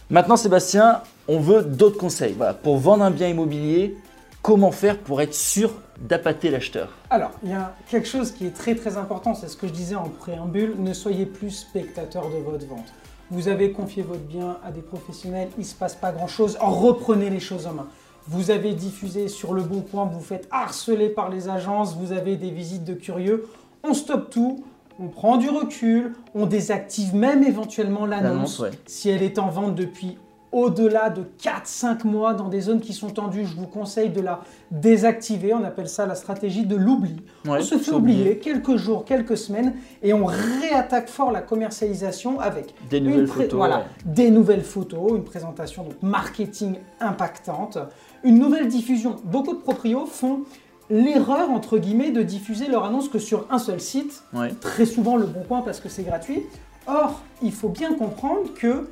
Maintenant 0.10 0.38
Sébastien, 0.38 1.02
on 1.28 1.40
veut 1.40 1.64
d'autres 1.64 1.98
conseils. 1.98 2.36
Pour 2.64 2.78
vendre 2.78 3.04
un 3.04 3.12
bien 3.12 3.28
immobilier, 3.28 3.98
comment 4.42 4.72
faire 4.72 4.98
pour 4.98 5.22
être 5.22 5.34
sûr 5.34 5.74
d'appâter 6.00 6.50
l'acheteur? 6.50 6.94
Alors, 7.10 7.32
il 7.44 7.50
y 7.50 7.54
a 7.54 7.76
quelque 7.90 8.08
chose 8.08 8.32
qui 8.32 8.46
est 8.46 8.56
très 8.56 8.76
très 8.76 8.96
important, 8.96 9.36
c'est 9.36 9.50
ce 9.50 9.58
que 9.58 9.68
je 9.68 9.74
disais 9.74 9.96
en 9.96 10.08
préambule, 10.08 10.76
ne 10.78 10.94
soyez 10.94 11.26
plus 11.26 11.52
spectateur 11.52 12.30
de 12.30 12.38
votre 12.38 12.66
vente. 12.66 12.94
Vous 13.30 13.50
avez 13.50 13.74
confié 13.74 14.04
votre 14.04 14.22
bien 14.22 14.58
à 14.64 14.72
des 14.72 14.82
professionnels, 14.82 15.50
il 15.58 15.62
ne 15.62 15.66
se 15.66 15.76
passe 15.76 15.96
pas 15.96 16.14
grand-chose, 16.14 16.58
reprenez 16.62 17.30
les 17.30 17.42
choses 17.42 17.68
en 17.68 17.74
main. 17.74 17.88
Vous 18.30 18.52
avez 18.52 18.74
diffusé 18.74 19.30
sur 19.30 19.54
le 19.54 19.62
bon 19.62 19.82
point, 19.82 20.06
vous 20.06 20.20
faites 20.20 20.48
harceler 20.52 21.10
par 21.10 21.30
les 21.30 21.48
agences, 21.48 21.96
vous 21.96 22.12
avez 22.12 22.36
des 22.36 22.52
visites 22.52 22.84
de 22.84 22.94
curieux, 22.94 23.48
on 23.84 23.94
stoppe 23.94 24.30
tout, 24.30 24.66
on 25.00 25.08
prend 25.08 25.38
du 25.38 25.50
recul, 25.50 26.14
on 26.36 26.46
désactive 26.46 27.16
même 27.16 27.44
éventuellement 27.44 28.06
l'annonce 28.06 28.64
si 28.86 29.10
elle 29.10 29.24
est 29.24 29.40
en 29.40 29.50
vente 29.50 29.76
depuis 29.76 30.18
au-delà 30.52 31.10
de 31.10 31.24
4-5 31.42 32.06
mois 32.08 32.34
dans 32.34 32.48
des 32.48 32.62
zones 32.62 32.80
qui 32.80 32.94
sont 32.94 33.10
tendues, 33.10 33.46
je 33.46 33.56
vous 33.56 33.68
conseille 33.68 34.10
de 34.10 34.22
la 34.22 34.42
désactiver. 34.72 35.54
On 35.54 35.64
appelle 35.64 35.90
ça 35.90 36.06
la 36.06 36.16
stratégie 36.16 36.66
de 36.66 36.76
l'oubli. 36.76 37.18
on 37.46 37.60
se 37.62 37.78
fait 37.78 37.92
oublier 37.92 38.38
quelques 38.38 38.78
jours, 38.78 39.04
quelques 39.06 39.38
semaines 39.38 39.74
et 40.02 40.14
on 40.14 40.26
réattaque 40.26 41.10
fort 41.10 41.32
la 41.32 41.42
commercialisation 41.42 42.40
avec 42.40 42.74
des 42.90 43.02
nouvelles, 43.02 43.28
photos, 43.28 43.54
voilà, 43.54 43.86
des 44.06 44.32
nouvelles 44.32 44.64
photos, 44.64 45.12
une 45.12 45.24
présentation 45.24 45.84
donc 45.84 46.02
marketing 46.02 46.76
impactante, 47.00 47.78
une 48.24 48.40
nouvelle 48.40 48.68
diffusion. 48.68 49.18
Beaucoup 49.26 49.54
de 49.54 49.62
proprios 49.62 50.06
font 50.06 50.42
l'erreur 50.90 51.52
entre 51.52 51.78
guillemets 51.78 52.12
de 52.12 52.24
diffuser 52.24 52.68
leur 52.68 52.86
annonce 52.86 53.10
que 53.10 53.20
sur 53.20 53.46
un 53.50 53.60
seul 53.60 53.82
site, 53.82 54.24
très 54.62 54.86
souvent 54.86 55.18
le 55.18 55.26
bon 55.26 55.42
point 55.42 55.62
parce 55.62 55.80
que 55.80 55.90
c'est 55.90 56.04
gratuit. 56.04 56.44
Or, 56.88 57.22
il 57.42 57.52
faut 57.52 57.68
bien 57.68 57.94
comprendre 57.94 58.54
que 58.56 58.88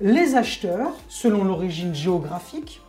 les 0.00 0.34
acheteurs, 0.34 0.92
selon 1.08 1.44
l'origine 1.44 1.94
géographique, 1.94 2.80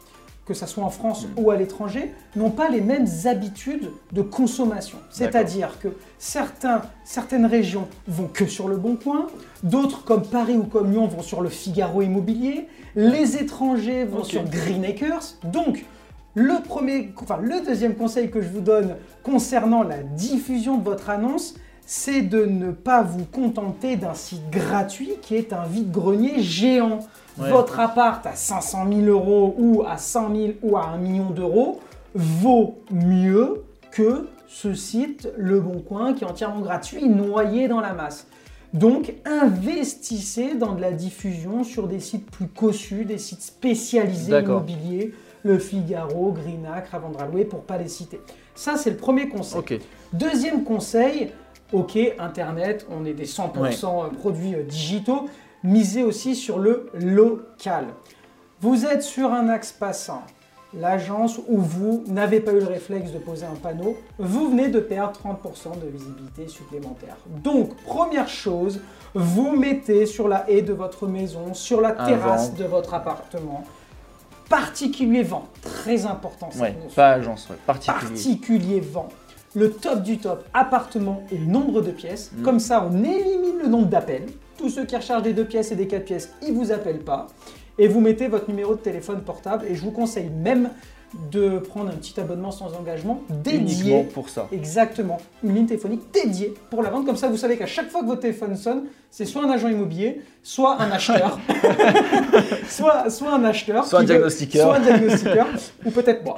que 0.45 0.53
ce 0.53 0.65
soit 0.65 0.83
en 0.83 0.89
France 0.89 1.25
mm. 1.25 1.39
ou 1.39 1.51
à 1.51 1.55
l'étranger, 1.55 2.13
n'ont 2.35 2.49
pas 2.49 2.69
les 2.69 2.81
mêmes 2.81 3.07
habitudes 3.25 3.91
de 4.11 4.21
consommation. 4.21 4.97
C'est-à-dire 5.09 5.79
que 5.79 5.89
certains, 6.17 6.81
certaines 7.03 7.45
régions 7.45 7.87
vont 8.07 8.27
que 8.27 8.45
sur 8.45 8.67
le 8.67 8.77
Bon 8.77 8.95
Coin, 8.95 9.27
d'autres 9.63 10.03
comme 10.03 10.25
Paris 10.25 10.57
ou 10.57 10.63
comme 10.63 10.91
Lyon 10.91 11.07
vont 11.07 11.21
sur 11.21 11.41
le 11.41 11.49
Figaro 11.49 12.01
immobilier, 12.01 12.67
les 12.95 13.37
étrangers 13.37 14.03
vont 14.03 14.23
sur 14.23 14.43
Greenacres. 14.43 15.35
Donc, 15.43 15.85
le, 16.33 16.61
premier, 16.63 17.13
enfin, 17.21 17.37
le 17.41 17.63
deuxième 17.65 17.95
conseil 17.95 18.31
que 18.31 18.41
je 18.41 18.47
vous 18.47 18.61
donne 18.61 18.95
concernant 19.23 19.83
la 19.83 19.97
diffusion 19.97 20.77
de 20.77 20.83
votre 20.83 21.09
annonce, 21.09 21.55
c'est 21.93 22.21
de 22.21 22.45
ne 22.45 22.71
pas 22.71 23.03
vous 23.03 23.25
contenter 23.25 23.97
d'un 23.97 24.13
site 24.13 24.49
gratuit 24.49 25.15
qui 25.21 25.35
est 25.35 25.51
un 25.51 25.65
vide-grenier 25.65 26.41
géant. 26.41 26.99
Votre 27.35 27.81
appart 27.81 28.25
à 28.25 28.33
500 28.33 28.87
000 28.87 29.01
euros 29.07 29.53
ou 29.57 29.83
à 29.85 29.97
100 29.97 30.33
000 30.33 30.51
ou 30.63 30.77
à 30.77 30.85
1 30.85 30.97
million 30.99 31.31
d'euros 31.31 31.81
vaut 32.15 32.79
mieux 32.91 33.63
que 33.91 34.29
ce 34.47 34.73
site 34.73 35.27
Le 35.37 35.59
Bon 35.59 35.81
Coin 35.81 36.13
qui 36.13 36.23
est 36.23 36.27
entièrement 36.27 36.61
gratuit, 36.61 37.09
noyé 37.09 37.67
dans 37.67 37.81
la 37.81 37.91
masse. 37.91 38.25
Donc 38.73 39.13
investissez 39.25 40.55
dans 40.55 40.75
de 40.75 40.81
la 40.81 40.93
diffusion 40.93 41.65
sur 41.65 41.89
des 41.89 41.99
sites 41.99 42.31
plus 42.31 42.47
cossus, 42.47 43.03
des 43.03 43.17
sites 43.17 43.41
spécialisés 43.41 44.39
immobiliers, 44.39 45.13
Le 45.43 45.59
Figaro, 45.59 46.31
Greenacre, 46.31 46.95
avant 46.95 47.09
de 47.09 47.21
louer 47.29 47.43
pour 47.43 47.63
pas 47.63 47.77
les 47.77 47.89
citer. 47.89 48.21
Ça 48.55 48.77
c'est 48.77 48.91
le 48.91 48.97
premier 48.97 49.27
conseil. 49.27 49.81
Deuxième 50.13 50.63
conseil, 50.63 51.31
ok, 51.73 51.97
Internet, 52.19 52.85
on 52.89 53.05
est 53.05 53.13
des 53.13 53.25
100% 53.25 54.13
produits 54.13 54.55
euh, 54.55 54.63
digitaux, 54.63 55.27
misez 55.63 56.03
aussi 56.03 56.35
sur 56.35 56.59
le 56.59 56.89
local. 56.93 57.85
Vous 58.61 58.85
êtes 58.85 59.03
sur 59.03 59.31
un 59.33 59.49
axe 59.49 59.71
passant, 59.71 60.21
l'agence 60.73 61.39
où 61.47 61.57
vous 61.57 62.03
n'avez 62.07 62.39
pas 62.39 62.51
eu 62.53 62.59
le 62.59 62.67
réflexe 62.67 63.11
de 63.11 63.17
poser 63.17 63.45
un 63.45 63.55
panneau, 63.55 63.97
vous 64.19 64.49
venez 64.49 64.67
de 64.67 64.79
perdre 64.79 65.19
30% 65.19 65.79
de 65.83 65.87
visibilité 65.87 66.47
supplémentaire. 66.47 67.17
Donc, 67.27 67.75
première 67.83 68.29
chose, 68.29 68.79
vous 69.13 69.55
mettez 69.55 70.05
sur 70.05 70.27
la 70.27 70.49
haie 70.49 70.61
de 70.61 70.73
votre 70.73 71.07
maison, 71.07 71.53
sur 71.53 71.81
la 71.81 71.91
terrasse 71.91 72.53
de 72.53 72.65
votre 72.65 72.93
appartement, 72.93 73.63
particulier 74.47 75.23
vent, 75.23 75.47
très 75.61 76.05
important. 76.05 76.49
Ouais, 76.59 76.75
pas 76.95 77.11
agence, 77.11 77.47
particulier. 77.65 78.09
Particulier 78.09 78.79
vent 78.79 79.09
le 79.55 79.71
top 79.71 80.01
du 80.03 80.17
top 80.17 80.45
appartement 80.53 81.23
et 81.31 81.37
nombre 81.37 81.81
de 81.81 81.91
pièces. 81.91 82.31
Mm. 82.35 82.43
Comme 82.43 82.59
ça, 82.59 82.87
on 82.89 83.03
élimine 83.03 83.59
le 83.63 83.67
nombre 83.67 83.87
d'appels. 83.87 84.27
Tous 84.57 84.69
ceux 84.69 84.85
qui 84.85 84.95
rechargent 84.95 85.23
des 85.23 85.33
deux 85.33 85.45
pièces 85.45 85.71
et 85.71 85.75
des 85.75 85.87
quatre 85.87 86.05
pièces, 86.05 86.33
ils 86.45 86.53
vous 86.53 86.71
appellent 86.71 87.03
pas. 87.03 87.27
Et 87.77 87.87
vous 87.87 87.99
mettez 87.99 88.27
votre 88.27 88.47
numéro 88.49 88.75
de 88.75 88.79
téléphone 88.79 89.21
portable. 89.21 89.65
Et 89.67 89.75
je 89.75 89.81
vous 89.81 89.91
conseille 89.91 90.29
même 90.29 90.69
de 91.29 91.59
prendre 91.59 91.89
un 91.89 91.95
petit 91.95 92.19
abonnement 92.19 92.51
sans 92.51 92.73
engagement 92.73 93.21
dédié. 93.29 94.03
pour 94.13 94.29
ça. 94.29 94.47
Exactement. 94.51 95.17
Une 95.43 95.55
ligne 95.55 95.65
téléphonique 95.65 96.03
dédiée 96.13 96.53
pour 96.69 96.81
la 96.81 96.89
vente. 96.89 97.05
Comme 97.05 97.17
ça, 97.17 97.27
vous 97.27 97.37
savez 97.37 97.57
qu'à 97.57 97.65
chaque 97.65 97.89
fois 97.89 98.01
que 98.01 98.07
votre 98.07 98.21
téléphone 98.21 98.55
sonne, 98.55 98.83
c'est 99.09 99.25
soit 99.25 99.43
un 99.43 99.49
agent 99.49 99.67
immobilier, 99.67 100.21
soit 100.41 100.81
un 100.81 100.89
acheteur. 100.91 101.37
soit, 102.67 103.09
soit 103.09 103.33
un 103.33 103.43
acheteur. 103.43 103.85
Soit 103.85 103.99
un 103.99 104.03
diagnostiqueur. 104.03 104.67
soit 104.67 104.77
un 104.77 104.79
diagnostiqueur. 104.79 105.47
ou 105.85 105.91
peut-être 105.91 106.23
moi. 106.23 106.37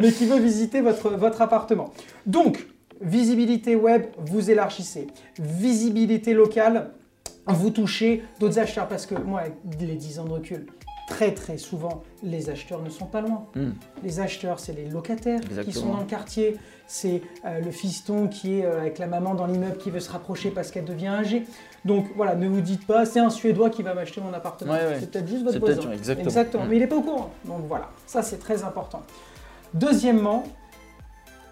Mais 0.00 0.12
qui 0.12 0.26
veut 0.26 0.38
visiter 0.38 0.80
votre, 0.80 1.10
votre 1.10 1.42
appartement. 1.42 1.92
Donc, 2.24 2.66
visibilité 3.00 3.74
web, 3.74 4.06
vous 4.18 4.50
élargissez. 4.50 5.08
Visibilité 5.38 6.34
locale, 6.34 6.90
vous 7.46 7.70
touchez 7.70 8.22
d'autres 8.38 8.60
acheteurs. 8.60 8.86
Parce 8.86 9.06
que 9.06 9.16
moi, 9.16 9.42
les 9.80 9.96
10 9.96 10.20
ans 10.20 10.24
de 10.24 10.32
recul, 10.32 10.66
très 11.06 11.32
très 11.32 11.56
souvent, 11.56 12.02
les 12.22 12.50
acheteurs 12.50 12.82
ne 12.82 12.90
sont 12.90 13.06
pas 13.06 13.20
loin. 13.20 13.46
Hmm. 13.54 13.70
Les 14.02 14.20
acheteurs, 14.20 14.58
c'est 14.58 14.72
les 14.72 14.88
locataires 14.88 15.40
qui 15.64 15.72
sont 15.72 15.92
dans 15.92 16.00
le 16.00 16.06
quartier, 16.06 16.56
c'est 16.86 17.22
euh, 17.44 17.60
le 17.60 17.70
fiston 17.70 18.28
qui 18.28 18.58
est 18.58 18.64
euh, 18.64 18.80
avec 18.80 18.98
la 18.98 19.06
maman 19.06 19.34
dans 19.34 19.46
l'immeuble 19.46 19.76
qui 19.78 19.90
veut 19.90 20.00
se 20.00 20.10
rapprocher 20.10 20.50
parce 20.50 20.70
qu'elle 20.70 20.84
devient 20.84 21.08
âgée. 21.08 21.44
Donc 21.84 22.06
voilà, 22.16 22.34
ne 22.34 22.48
vous 22.48 22.60
dites 22.60 22.86
pas, 22.86 23.06
c'est 23.06 23.20
un 23.20 23.30
Suédois 23.30 23.70
qui 23.70 23.82
va 23.82 23.94
m'acheter 23.94 24.20
mon 24.20 24.32
appartement. 24.32 24.74
C'est 24.98 25.10
peut-être 25.10 25.28
juste 25.28 25.44
votre 25.44 25.58
voisin. 25.58 25.92
Exactement. 25.92 26.64
Hmm. 26.64 26.68
Mais 26.68 26.76
il 26.76 26.80
n'est 26.80 26.86
pas 26.86 26.96
au 26.96 27.02
courant. 27.02 27.30
Donc 27.44 27.62
voilà, 27.68 27.90
ça 28.06 28.22
c'est 28.22 28.38
très 28.38 28.64
important. 28.64 29.02
Deuxièmement, 29.74 30.44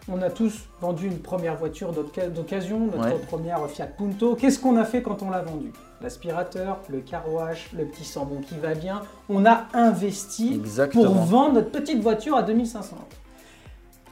on 0.09 0.21
a 0.21 0.31
tous 0.31 0.69
vendu 0.81 1.07
une 1.07 1.19
première 1.19 1.57
voiture 1.57 1.93
d'occasion, 1.93 2.91
notre 2.95 3.21
première 3.21 3.67
Fiat 3.69 3.87
Punto. 3.87 4.35
Qu'est-ce 4.35 4.59
qu'on 4.59 4.77
a 4.77 4.85
fait 4.85 5.03
quand 5.03 5.23
on 5.23 5.31
l'a 5.31 5.43
vendue? 5.43 5.73
L'aspirateur, 6.05 6.81
le 6.91 7.01
carouage, 7.01 7.71
le 7.75 7.87
petit 7.87 8.05
sambon 8.05 8.43
qui 8.43 8.57
va 8.57 8.75
bien. 8.75 9.01
On 9.31 9.47
a 9.47 9.69
investi 9.73 10.61
pour 10.93 11.09
vendre 11.15 11.55
notre 11.55 11.71
petite 11.71 12.03
voiture 12.03 12.37
à 12.37 12.43
2500 12.43 12.97
euros. 12.97 13.09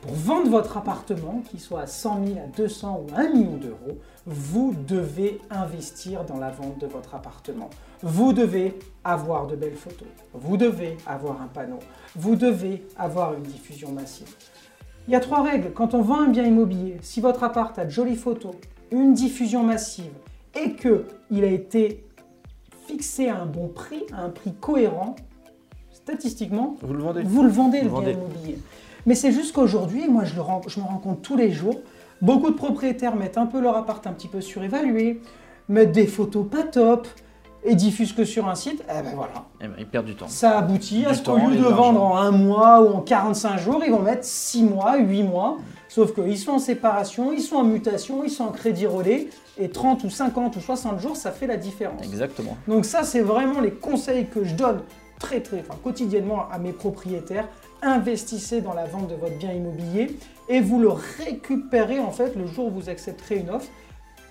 Pour 0.01 0.15
vendre 0.15 0.49
votre 0.49 0.79
appartement, 0.79 1.43
qu'il 1.51 1.61
soit 1.61 1.83
à 1.83 1.87
100 1.87 2.25
000, 2.29 2.39
à 2.39 2.47
200 2.57 3.05
ou 3.05 3.15
1 3.15 3.29
million 3.35 3.57
d'euros, 3.59 3.99
vous 4.25 4.75
devez 4.89 5.39
investir 5.51 6.25
dans 6.25 6.39
la 6.39 6.49
vente 6.49 6.79
de 6.79 6.87
votre 6.87 7.15
appartement. 7.15 7.69
Vous 8.03 8.33
devez 8.33 8.79
avoir 9.05 9.47
de 9.47 9.55
belles 9.55 9.77
photos. 9.77 10.09
Vous 10.33 10.57
devez 10.57 10.97
avoir 11.07 11.43
un 11.43 11.49
panneau. 11.49 11.79
Vous 12.17 12.37
devez 12.37 12.87
avoir 12.97 13.35
une 13.35 13.43
diffusion 13.43 13.93
massive. 13.93 14.35
Il 15.09 15.13
y 15.13 15.15
a 15.15 15.21
trois 15.21 15.43
règles. 15.43 15.75
Quand 15.75 15.93
on 15.93 16.01
vend 16.01 16.23
un 16.23 16.29
bien 16.29 16.45
immobilier, 16.45 16.97
si 17.03 17.21
votre 17.21 17.45
appart 17.45 17.79
a 17.79 17.85
de 17.85 17.91
jolies 17.91 18.17
photos, 18.17 18.55
une 18.91 19.13
diffusion 19.13 19.63
massive 19.63 20.13
et 20.55 20.75
qu'il 20.75 21.45
a 21.45 21.49
été 21.49 22.05
fixé 22.87 23.29
à 23.29 23.41
un 23.41 23.47
bon 23.47 23.69
prix, 23.69 24.03
à 24.13 24.23
un 24.23 24.31
prix 24.31 24.53
cohérent, 24.55 25.17
statistiquement, 25.93 26.77
vous 26.83 26.95
le 26.95 27.03
vendez, 27.03 27.23
vous 27.23 27.43
le, 27.43 27.49
vendez, 27.49 27.81
le 27.81 27.89
bien 27.89 28.11
immobilier. 28.11 28.59
Mais 29.07 29.15
c'est 29.15 29.33
juste 29.33 29.55
qu'aujourd'hui, 29.55 30.09
moi 30.09 30.25
je, 30.25 30.35
le, 30.35 30.43
je 30.67 30.81
me 30.81 30.85
rends 30.85 30.99
compte 30.99 31.23
tous 31.23 31.37
les 31.37 31.51
jours, 31.51 31.81
beaucoup 32.21 32.51
de 32.51 32.57
propriétaires 32.57 33.17
mettent 33.17 33.39
un 33.39 33.47
peu 33.47 33.61
leur 33.61 33.77
appart 33.77 34.07
un 34.07 34.13
petit 34.13 34.29
peu 34.29 34.41
surévalué, 34.41 35.21
mettent 35.69 35.93
des 35.93 36.07
photos 36.07 36.47
pas 36.49 36.63
top, 36.65 37.07
et 37.65 37.75
diffusent 37.75 38.13
que 38.13 38.25
sur 38.25 38.49
un 38.49 38.55
site, 38.55 38.83
eh 38.89 39.03
ben 39.03 39.13
voilà. 39.15 39.45
Eh 39.61 39.69
ben, 39.69 39.75
ils 39.79 39.87
perdent 39.87 40.07
du 40.07 40.17
temps. 40.17 40.29
Ça 40.29 40.59
aboutit 40.59 41.05
à 41.07 41.15
ce 41.15 41.23
qu'au 41.23 41.37
lieu 41.37 41.57
de 41.57 41.63
vendre 41.63 42.03
en 42.03 42.17
un 42.17 42.33
mois 42.33 42.83
ou 42.83 42.89
en 42.89 43.01
45 43.01 43.59
jours, 43.59 43.83
ils 43.85 43.93
vont 43.93 44.03
mettre 44.03 44.25
6 44.25 44.65
mois, 44.65 44.99
8 44.99 45.23
mois. 45.23 45.59
Sauf 45.95 46.15
qu'ils 46.15 46.39
sont 46.39 46.53
en 46.53 46.59
séparation, 46.59 47.35
ils 47.35 47.43
sont 47.43 47.57
en 47.57 47.65
mutation, 47.65 48.25
ils 48.25 48.31
sont 48.31 48.45
en 48.45 48.51
crédit 48.51 48.87
relais. 48.87 49.29
Et 49.59 49.69
30 49.69 50.05
ou 50.05 50.09
50 50.09 50.57
ou 50.57 50.61
60 50.61 50.99
jours, 50.99 51.17
ça 51.17 51.33
fait 51.33 51.47
la 51.47 51.59
différence. 51.59 52.03
Exactement. 52.03 52.57
Donc 52.67 52.87
ça, 52.87 53.03
c'est 53.03 53.21
vraiment 53.21 53.61
les 53.61 53.73
conseils 53.73 54.27
que 54.27 54.43
je 54.43 54.55
donne 54.55 54.81
très, 55.19 55.41
très, 55.41 55.61
enfin, 55.61 55.79
quotidiennement 55.85 56.49
à 56.51 56.59
mes 56.59 56.73
propriétaires. 56.73 57.47
Investissez 57.83 58.63
dans 58.63 58.73
la 58.73 58.87
vente 58.87 59.09
de 59.09 59.17
votre 59.17 59.37
bien 59.37 59.53
immobilier 59.53 60.17
et 60.49 60.61
vous 60.61 60.81
le 60.81 60.89
récupérez 60.89 61.99
en 61.99 62.11
fait 62.11 62.37
le 62.37 62.47
jour 62.47 62.69
où 62.69 62.71
vous 62.71 62.89
accepterez 62.89 63.37
une 63.37 63.51
offre 63.51 63.69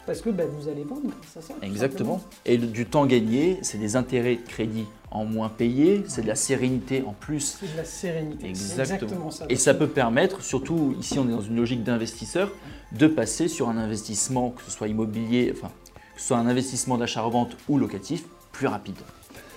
parce 0.06 0.22
que 0.22 0.30
ben, 0.30 0.48
vous 0.48 0.68
allez 0.68 0.84
vendre 0.84 1.10
c'est 1.34 1.44
ça. 1.44 1.54
Exactement. 1.62 2.22
Et 2.46 2.58
du 2.58 2.86
temps 2.86 3.06
gagné, 3.06 3.60
c'est 3.62 3.78
des 3.78 3.96
intérêts 3.96 4.36
de 4.36 4.48
crédit 4.48 4.86
en 5.12 5.26
moins 5.26 5.50
payés, 5.50 6.04
c'est 6.08 6.22
de 6.22 6.28
la 6.28 6.36
sérénité 6.36 7.04
en 7.06 7.14
plus. 7.14 7.58
C'est 7.60 7.72
de 7.72 7.78
la 7.78 7.84
sérénité. 7.84 8.48
Exactement. 8.48 9.30
ça. 9.30 9.46
Et 9.50 9.58
ça 9.58 9.74
peut 9.74 9.88
permettre, 9.88 10.42
surtout 10.42 10.96
ici 11.00 11.20
on 11.20 11.28
est 11.28 11.32
dans 11.32 11.42
une 11.42 11.58
logique 11.58 11.84
d'investisseur, 11.84 12.50
de 12.94 13.08
passer 13.08 13.48
sur 13.48 13.70
un 13.70 13.78
investissement, 13.78 14.52
que 14.52 14.64
ce 14.64 14.72
soit 14.72 14.88
immobilier, 14.88 15.54
enfin, 15.56 15.72
que 16.16 16.22
ce 16.22 16.28
soit 16.28 16.38
un 16.38 16.48
investissement 16.48 16.98
d'achat-revente 16.98 17.58
ou 17.68 17.78
locatif, 17.78 18.24
plus 18.54 18.68
rapide. 18.68 18.96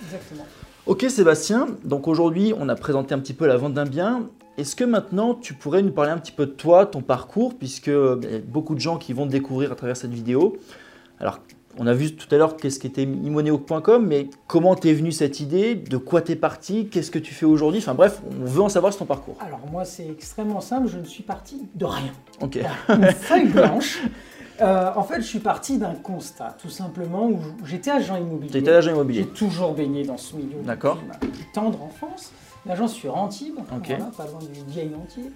Exactement. 0.03 0.45
Ok 0.87 1.05
Sébastien, 1.09 1.67
donc 1.83 2.07
aujourd'hui 2.07 2.53
on 2.57 2.69
a 2.69 2.75
présenté 2.75 3.15
un 3.15 3.19
petit 3.19 3.33
peu 3.33 3.47
la 3.47 3.57
vente 3.57 3.73
d'un 3.73 3.85
bien. 3.85 4.29
Est-ce 4.57 4.75
que 4.75 4.83
maintenant 4.83 5.35
tu 5.35 5.53
pourrais 5.53 5.81
nous 5.81 5.91
parler 5.91 6.11
un 6.11 6.17
petit 6.17 6.31
peu 6.31 6.45
de 6.45 6.51
toi, 6.51 6.85
ton 6.85 7.01
parcours, 7.01 7.55
puisque 7.57 7.89
euh, 7.89 8.19
y 8.23 8.35
a 8.35 8.39
beaucoup 8.39 8.75
de 8.75 8.79
gens 8.79 8.97
qui 8.97 9.13
vont 9.13 9.25
te 9.25 9.31
découvrir 9.31 9.71
à 9.71 9.75
travers 9.75 9.97
cette 9.97 10.13
vidéo. 10.13 10.57
Alors, 11.19 11.39
on 11.77 11.87
a 11.87 11.93
vu 11.93 12.15
tout 12.15 12.33
à 12.33 12.37
l'heure 12.37 12.55
qu'est-ce 12.55 12.79
qu'était 12.79 13.03
imoneo.com, 13.03 14.05
mais 14.05 14.29
comment 14.47 14.75
t'es 14.75 14.93
venu 14.93 15.11
cette 15.11 15.41
idée? 15.41 15.75
De 15.75 15.97
quoi 15.97 16.21
t'es 16.21 16.37
parti? 16.37 16.87
Qu'est-ce 16.87 17.11
que 17.11 17.19
tu 17.19 17.33
fais 17.33 17.45
aujourd'hui? 17.45 17.81
Enfin 17.81 17.93
bref, 17.93 18.21
on 18.41 18.45
veut 18.45 18.61
en 18.61 18.69
savoir 18.69 18.93
sur 18.93 18.99
ton 18.99 19.05
parcours. 19.05 19.35
Alors 19.41 19.59
moi, 19.69 19.83
c'est 19.83 20.07
extrêmement 20.07 20.61
simple. 20.61 20.87
Je 20.87 20.99
ne 20.99 21.03
suis 21.03 21.23
parti 21.23 21.67
de 21.75 21.85
rien. 21.85 22.13
Ok. 22.41 22.59
Une 22.89 23.11
feuille 23.11 23.49
blanche. 23.49 23.99
Euh, 24.61 24.89
en 24.95 25.03
fait, 25.03 25.17
je 25.17 25.27
suis 25.27 25.39
parti 25.39 25.77
d'un 25.77 25.95
constat, 25.95 26.55
tout 26.61 26.69
simplement, 26.69 27.27
où 27.27 27.39
j'étais 27.65 27.91
agent 27.91 28.15
immobilier. 28.15 28.53
J'étais 28.53 28.71
agent 28.71 28.91
immobilier. 28.91 29.23
J'ai 29.23 29.27
toujours 29.27 29.73
baigné 29.73 30.05
dans 30.05 30.17
ce 30.17 30.33
milieu 30.37 30.61
D'accord. 30.63 30.95
depuis 30.95 31.09
ma 31.09 31.53
tendre 31.53 31.83
enfance. 31.83 32.31
L'agence 32.65 32.93
sur 32.93 33.15
Antibes, 33.15 33.59
voilà, 33.69 34.05
pas 34.17 34.25
loin 34.25 34.39
du 34.39 34.71
vieil 34.71 34.91
Antibes. 34.95 35.31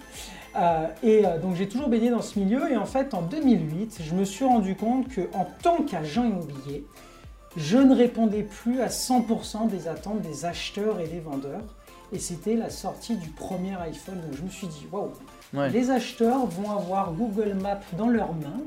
Euh, 0.56 0.88
et 1.02 1.24
euh, 1.24 1.38
donc 1.38 1.54
j'ai 1.54 1.68
toujours 1.68 1.88
baigné 1.88 2.10
dans 2.10 2.22
ce 2.22 2.38
milieu. 2.38 2.70
Et 2.70 2.76
en 2.76 2.86
fait, 2.86 3.14
en 3.14 3.22
2008, 3.22 4.00
je 4.04 4.14
me 4.14 4.24
suis 4.24 4.44
rendu 4.44 4.74
compte 4.74 5.08
que 5.08 5.22
en 5.34 5.46
tant 5.62 5.82
qu'agent 5.82 6.24
immobilier, 6.24 6.84
je 7.56 7.78
ne 7.78 7.94
répondais 7.94 8.42
plus 8.42 8.80
à 8.80 8.88
100% 8.88 9.68
des 9.68 9.86
attentes 9.86 10.20
des 10.22 10.44
acheteurs 10.44 11.00
et 11.00 11.06
des 11.06 11.20
vendeurs. 11.20 11.62
Et 12.12 12.18
c'était 12.18 12.56
la 12.56 12.70
sortie 12.70 13.16
du 13.16 13.28
premier 13.28 13.76
iPhone. 13.80 14.20
Donc 14.20 14.36
je 14.36 14.42
me 14.42 14.50
suis 14.50 14.66
dit, 14.66 14.86
waouh, 14.90 15.12
les 15.52 15.90
acheteurs 15.90 16.46
vont 16.46 16.70
avoir 16.72 17.12
Google 17.12 17.54
Maps 17.54 17.80
dans 17.96 18.08
leurs 18.08 18.34
mains, 18.34 18.62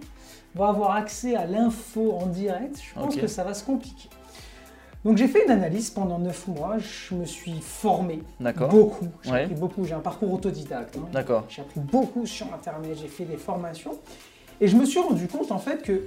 vont 0.55 0.65
avoir 0.65 0.91
accès 0.91 1.35
à 1.35 1.45
l'info 1.45 2.13
en 2.13 2.27
direct. 2.27 2.79
Je 2.81 2.93
pense 2.93 3.15
que 3.15 3.27
ça 3.27 3.43
va 3.43 3.53
se 3.53 3.65
compliquer. 3.65 4.09
Donc 5.05 5.17
j'ai 5.17 5.27
fait 5.27 5.43
une 5.43 5.51
analyse 5.51 5.89
pendant 5.89 6.17
9 6.17 6.47
mois, 6.47 6.77
je 6.77 7.13
me 7.13 7.25
suis 7.25 7.59
formé 7.59 8.23
beaucoup, 8.69 9.07
j'ai 9.21 9.31
appris 9.31 9.55
beaucoup, 9.55 9.83
j'ai 9.83 9.93
un 9.93 9.99
parcours 9.99 10.31
autodidacte. 10.33 10.97
Hein. 10.97 11.09
D'accord. 11.11 11.43
J'ai 11.49 11.61
appris 11.61 11.81
beaucoup 11.81 12.25
sur 12.25 12.53
internet, 12.53 12.97
j'ai 13.01 13.09
fait 13.09 13.25
des 13.25 13.35
formations. 13.35 13.97
Et 14.61 14.67
je 14.67 14.77
me 14.77 14.85
suis 14.85 14.99
rendu 14.99 15.27
compte 15.27 15.51
en 15.51 15.59
fait 15.59 15.81
que 15.81 16.03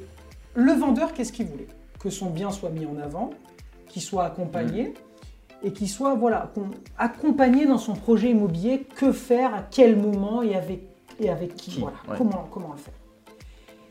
le 0.55 0.73
vendeur 0.73 1.13
qu'est-ce 1.13 1.33
qu'il 1.33 1.47
voulait? 1.47 1.69
Que 1.99 2.09
son 2.09 2.31
bien 2.31 2.51
soit 2.51 2.71
mis 2.71 2.87
en 2.87 2.97
avant, 2.99 3.31
qu'il 3.89 4.01
soit 4.01 4.25
accompagné 4.25 4.89
mmh. 4.89 5.67
et 5.67 5.73
qu'il 5.73 5.91
soit 5.91 6.15
voilà, 6.15 6.51
accompagné 6.97 7.67
dans 7.67 7.79
son 7.79 7.95
projet 7.95 8.31
immobilier, 8.31 8.87
que 8.95 9.13
faire, 9.13 9.55
à 9.55 9.63
quel 9.71 9.97
moment? 9.97 10.41
Et 10.41 10.55
avec, 10.55 10.81
et 11.21 11.29
avec 11.29 11.55
qui, 11.55 11.81
Voilà, 11.81 11.99
comment, 12.17 12.49
comment 12.51 12.73
le 12.73 12.79
faire? 12.79 12.95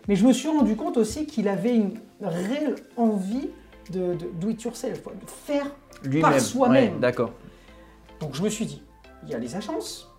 Mais 0.08 0.16
je 0.16 0.26
me 0.26 0.34
suis 0.34 0.48
rendu 0.48 0.76
compte 0.76 0.98
aussi 0.98 1.26
qu'il 1.26 1.48
avait 1.48 1.76
une 1.76 2.00
réelle 2.22 2.76
envie 2.98 3.50
de, 3.92 4.16
do 4.34 4.50
it 4.50 4.62
yourself, 4.64 5.04
de 5.04 5.30
faire 5.30 5.68
par 6.22 6.40
soi-même. 6.40 7.00
D'accord. 7.00 7.32
Donc 8.20 8.36
je 8.36 8.44
me 8.44 8.50
suis 8.50 8.66
dit, 8.66 8.82
il 9.24 9.30
y 9.30 9.34
a 9.36 9.38
les 9.38 9.56
agences, 9.56 10.12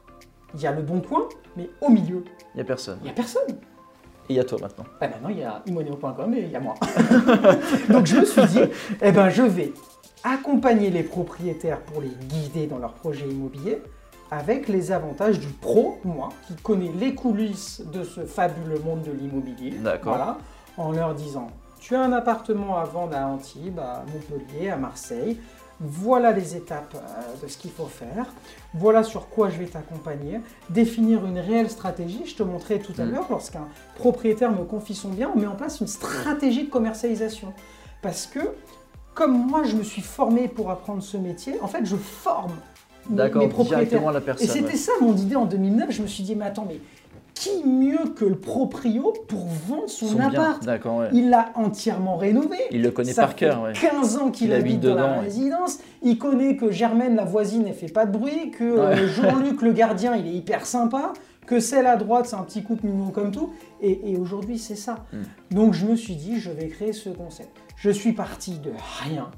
il 0.54 0.60
y 0.60 0.66
a 0.66 0.72
le 0.72 0.82
bon 0.82 1.00
point, 1.00 1.28
mais 1.56 1.70
au 1.80 1.88
milieu, 1.88 2.24
il 2.54 2.56
n'y 2.56 2.60
a 2.60 2.64
personne. 2.64 2.98
Il 3.00 3.04
n'y 3.04 3.10
a 3.10 3.14
personne. 3.14 3.58
Et 4.28 4.32
il 4.32 4.36
y 4.36 4.40
a 4.40 4.44
toi 4.44 4.58
maintenant. 4.60 4.84
Ben 5.00 5.10
maintenant, 5.10 5.28
il 5.28 5.38
y 5.38 5.44
a 5.44 5.62
imoneo.com 5.66 6.34
et 6.34 6.40
il 6.40 6.50
y 6.50 6.56
a 6.56 6.60
moi. 6.60 6.74
Donc 7.88 8.06
je 8.06 8.16
me 8.16 8.24
suis 8.24 8.46
dit, 8.46 8.60
eh 9.00 9.12
ben, 9.12 9.28
je 9.28 9.42
vais 9.42 9.72
accompagner 10.24 10.90
les 10.90 11.04
propriétaires 11.04 11.80
pour 11.80 12.02
les 12.02 12.08
guider 12.08 12.66
dans 12.66 12.78
leur 12.78 12.94
projet 12.94 13.28
immobilier 13.28 13.80
avec 14.30 14.68
les 14.68 14.90
avantages 14.90 15.38
du 15.38 15.46
pro, 15.46 15.98
moi, 16.04 16.30
qui 16.46 16.56
connais 16.56 16.90
les 16.98 17.14
coulisses 17.14 17.82
de 17.92 18.02
ce 18.02 18.22
fabuleux 18.22 18.80
monde 18.80 19.02
de 19.02 19.12
l'immobilier. 19.12 19.70
D'accord. 19.70 20.16
Voilà, 20.16 20.38
en 20.76 20.90
leur 20.90 21.14
disant 21.14 21.48
tu 21.86 21.94
as 21.94 22.02
un 22.02 22.12
appartement 22.12 22.78
à 22.78 22.84
vendre 22.84 23.16
à 23.16 23.28
Antibes, 23.28 23.78
à 23.78 24.04
Montpellier, 24.12 24.70
à 24.70 24.76
Marseille. 24.76 25.38
Voilà 25.78 26.32
les 26.32 26.56
étapes 26.56 26.96
euh, 26.96 27.44
de 27.44 27.48
ce 27.48 27.56
qu'il 27.56 27.70
faut 27.70 27.86
faire. 27.86 28.26
Voilà 28.74 29.04
sur 29.04 29.28
quoi 29.28 29.50
je 29.50 29.58
vais 29.58 29.66
t'accompagner. 29.66 30.40
Définir 30.68 31.24
une 31.24 31.38
réelle 31.38 31.70
stratégie. 31.70 32.22
Je 32.26 32.34
te 32.34 32.42
montrais 32.42 32.80
tout 32.80 32.94
à 32.98 33.04
mm. 33.04 33.10
l'heure, 33.12 33.26
lorsqu'un 33.30 33.68
propriétaire 33.94 34.50
me 34.50 34.64
confie 34.64 34.96
son 34.96 35.10
bien, 35.10 35.30
on 35.32 35.38
met 35.38 35.46
en 35.46 35.54
place 35.54 35.80
une 35.80 35.86
stratégie 35.86 36.64
de 36.64 36.70
commercialisation. 36.70 37.52
Parce 38.02 38.26
que, 38.26 38.40
comme 39.14 39.46
moi, 39.46 39.62
je 39.62 39.76
me 39.76 39.84
suis 39.84 40.02
formé 40.02 40.48
pour 40.48 40.72
apprendre 40.72 41.04
ce 41.04 41.16
métier, 41.16 41.54
en 41.62 41.68
fait, 41.68 41.86
je 41.86 41.94
forme 41.94 42.56
mes, 43.08 43.28
propriétaires. 43.46 44.10
La 44.10 44.20
personne, 44.20 44.44
Et 44.44 44.50
c'était 44.50 44.76
ça 44.76 44.90
mon 45.00 45.14
idée 45.14 45.36
en 45.36 45.44
2009. 45.44 45.92
Je 45.92 46.02
me 46.02 46.08
suis 46.08 46.24
dit, 46.24 46.34
mais 46.34 46.46
attends, 46.46 46.66
mais 46.68 46.80
qui 47.36 47.62
mieux 47.64 48.08
que 48.16 48.24
le 48.24 48.38
proprio 48.38 49.12
pour 49.28 49.44
vendre 49.68 49.88
son, 49.88 50.18
appart 50.18 50.66
Il 51.12 51.28
l'a 51.28 51.50
entièrement 51.54 52.16
rénové. 52.16 52.56
Il 52.70 52.82
le 52.82 52.90
connaît 52.90 53.12
par 53.12 53.36
cœur. 53.36 53.62
Ouais. 53.62 53.72
15 53.74 54.16
ans 54.16 54.30
qu'il 54.30 54.54
habite 54.54 54.80
dans 54.80 54.94
la 54.94 55.20
résidence. 55.20 55.78
Il 56.02 56.18
connaît 56.18 56.56
que 56.56 56.70
Germaine, 56.70 57.14
la 57.14 57.24
voisine, 57.26 57.64
ne 57.64 57.72
fait 57.72 57.92
pas 57.92 58.06
de 58.06 58.16
bruit, 58.16 58.50
que 58.50 58.64
euh, 58.64 59.06
Jean-Luc, 59.14 59.60
le 59.60 59.72
gardien, 59.72 60.16
il 60.16 60.26
est 60.26 60.32
hyper 60.32 60.64
sympa, 60.64 61.12
que 61.46 61.60
celle 61.60 61.86
à 61.86 61.96
droite, 61.96 62.26
c'est 62.26 62.36
un 62.36 62.42
petit 62.42 62.62
couple 62.62 62.86
mignon 62.86 63.10
comme 63.10 63.30
tout. 63.30 63.52
Et, 63.82 64.16
aujourd'hui, 64.16 64.58
c'est 64.58 64.74
ça. 64.74 65.04
Hmm. 65.12 65.54
Donc 65.54 65.74
je 65.74 65.84
me 65.84 65.94
suis 65.94 66.16
dit, 66.16 66.40
je 66.40 66.50
vais 66.50 66.68
créer 66.68 66.94
ce 66.94 67.10
concept. 67.10 67.50
Je 67.76 67.90
suis 67.90 68.14
parti 68.14 68.58
de 68.58 68.72
rien. 69.04 69.30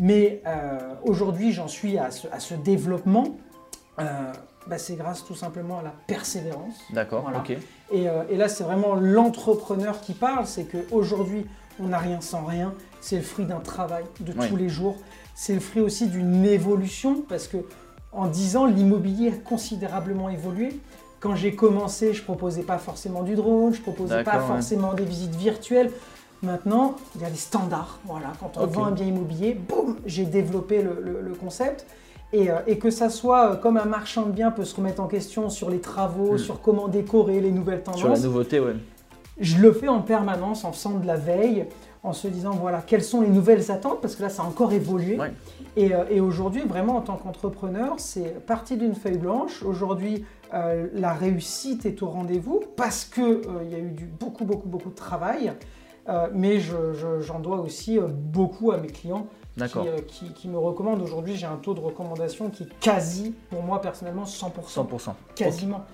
Mais 0.00 0.42
euh, 0.46 0.78
aujourd'hui, 1.04 1.52
j'en 1.52 1.68
suis 1.68 1.96
à 1.96 2.10
ce, 2.10 2.26
à 2.32 2.40
ce 2.40 2.54
développement. 2.54 3.36
Euh, 4.00 4.32
bah, 4.66 4.78
c'est 4.78 4.96
grâce 4.96 5.24
tout 5.24 5.34
simplement 5.34 5.78
à 5.78 5.82
la 5.82 5.94
persévérance. 6.06 6.74
D'accord, 6.90 7.30
ok. 7.34 7.56
Euh, 7.94 8.24
et, 8.28 8.36
là, 8.36 8.48
c'est 8.48 8.64
vraiment 8.64 8.94
l'entrepreneur 8.94 10.00
qui 10.00 10.12
parle, 10.12 10.46
c'est 10.46 10.64
qu'aujourd'hui, 10.64 11.46
on 11.80 11.88
n'a 11.88 11.98
rien 11.98 12.20
sans 12.20 12.44
rien. 12.44 12.74
C'est 13.00 13.16
le 13.16 13.22
fruit 13.22 13.44
d'un 13.44 13.60
travail 13.60 14.04
de 14.20 14.32
tous 14.32 14.56
les 14.56 14.68
jours. 14.68 14.96
C'est 15.34 15.54
le 15.54 15.60
fruit 15.60 15.82
aussi 15.82 16.08
d'une 16.08 16.44
évolution, 16.44 17.22
parce 17.28 17.46
que 17.46 17.58
en 18.12 18.26
10 18.26 18.56
ans, 18.56 18.66
l'immobilier 18.66 19.28
a 19.28 19.36
considérablement 19.36 20.30
évolué. 20.30 20.80
Quand 21.20 21.36
j'ai 21.36 21.54
commencé, 21.54 22.12
je 22.12 22.20
ne 22.20 22.24
proposais 22.24 22.62
pas 22.62 22.78
forcément 22.78 23.22
du 23.22 23.34
drone, 23.34 23.72
je 23.72 23.78
ne 23.78 23.82
proposais 23.82 24.24
pas 24.24 24.40
forcément 24.40 24.94
des 24.94 25.04
visites 25.04 25.34
virtuelles. 25.34 25.90
Maintenant, 26.42 26.96
il 27.14 27.22
y 27.22 27.24
a 27.24 27.30
des 27.30 27.36
standards. 27.36 27.98
Voilà, 28.04 28.32
quand 28.40 28.56
on 28.56 28.66
vend 28.66 28.86
un 28.86 28.90
bien 28.90 29.06
immobilier, 29.06 29.54
boum, 29.54 29.96
j'ai 30.06 30.24
développé 30.24 30.82
le 30.82 31.34
concept. 31.38 31.86
Euh, 32.34 32.58
et, 32.66 32.78
que 32.78 32.90
ça 32.90 33.08
soit 33.08 33.52
euh, 33.52 33.56
comme 33.56 33.76
un 33.76 33.84
marchand 33.84 34.26
de 34.26 34.32
biens 34.32 34.50
peut 34.50 34.64
se 34.64 34.74
remettre 34.74 35.00
en 35.00 35.06
question 35.06 35.48
sur 35.48 35.70
les 35.70 35.80
travaux, 35.80 36.34
hmm. 36.34 36.38
sur 36.38 36.60
comment 36.60 36.88
décorer 36.88 37.40
les 37.40 37.52
nouvelles 37.52 37.82
tendances. 37.82 38.00
Sur 38.00 38.10
la 38.10 38.18
nouveauté, 38.18 38.58
oui. 38.58 38.72
Je 39.38 39.58
le 39.58 39.72
fais 39.72 39.88
en 39.88 40.00
permanence, 40.00 40.64
en 40.64 40.72
faisant 40.72 40.98
de 40.98 41.06
la 41.06 41.16
veille, 41.16 41.66
en 42.02 42.12
se 42.12 42.26
disant 42.26 42.52
voilà 42.52 42.82
quelles 42.84 43.04
sont 43.04 43.20
les 43.20 43.28
nouvelles 43.28 43.70
attentes, 43.70 44.00
parce 44.00 44.16
que 44.16 44.22
là 44.22 44.28
ça 44.28 44.42
a 44.42 44.46
encore 44.46 44.72
évolué. 44.72 45.18
Euh, 45.78 46.04
et, 46.10 46.20
aujourd'hui, 46.20 46.62
vraiment 46.62 46.96
en 46.96 47.02
tant 47.02 47.16
qu'entrepreneur, 47.16 47.94
c'est 47.98 48.44
parti 48.46 48.76
d'une 48.76 48.94
feuille 48.94 49.18
blanche. 49.18 49.62
Aujourd'hui, 49.62 50.24
la 50.52 51.12
réussite 51.12 51.84
est 51.86 52.02
au 52.02 52.06
rendez-vous 52.06 52.62
parce 52.76 53.04
qu'il 53.04 53.40
il 53.64 53.70
y 53.70 53.74
a 53.74 53.78
eu 53.78 53.90
du, 53.90 54.06
beaucoup, 54.06 54.44
beaucoup, 54.44 54.68
beaucoup 54.68 54.90
de 54.90 54.94
travail. 54.94 55.52
mais 56.32 56.60
j'en 56.60 57.40
dois 57.40 57.58
aussi 57.58 57.98
beaucoup 58.00 58.70
à 58.70 58.78
mes 58.78 58.88
clients 58.88 59.26
euh, 59.60 59.98
qui, 60.06 60.48
me 60.48 60.58
recommande. 60.58 61.00
Aujourd'hui, 61.02 61.36
j'ai 61.36 61.46
un 61.46 61.56
taux 61.56 61.74
de 61.74 61.80
recommandation 61.80 62.50
qui 62.50 62.64
est 62.64 62.78
quasi, 62.80 63.34
pour 63.50 63.62
moi 63.62 63.80
personnellement, 63.80 64.24
100%. 64.24 64.50
100%. 64.68 65.12
Quasiment. 65.34 65.84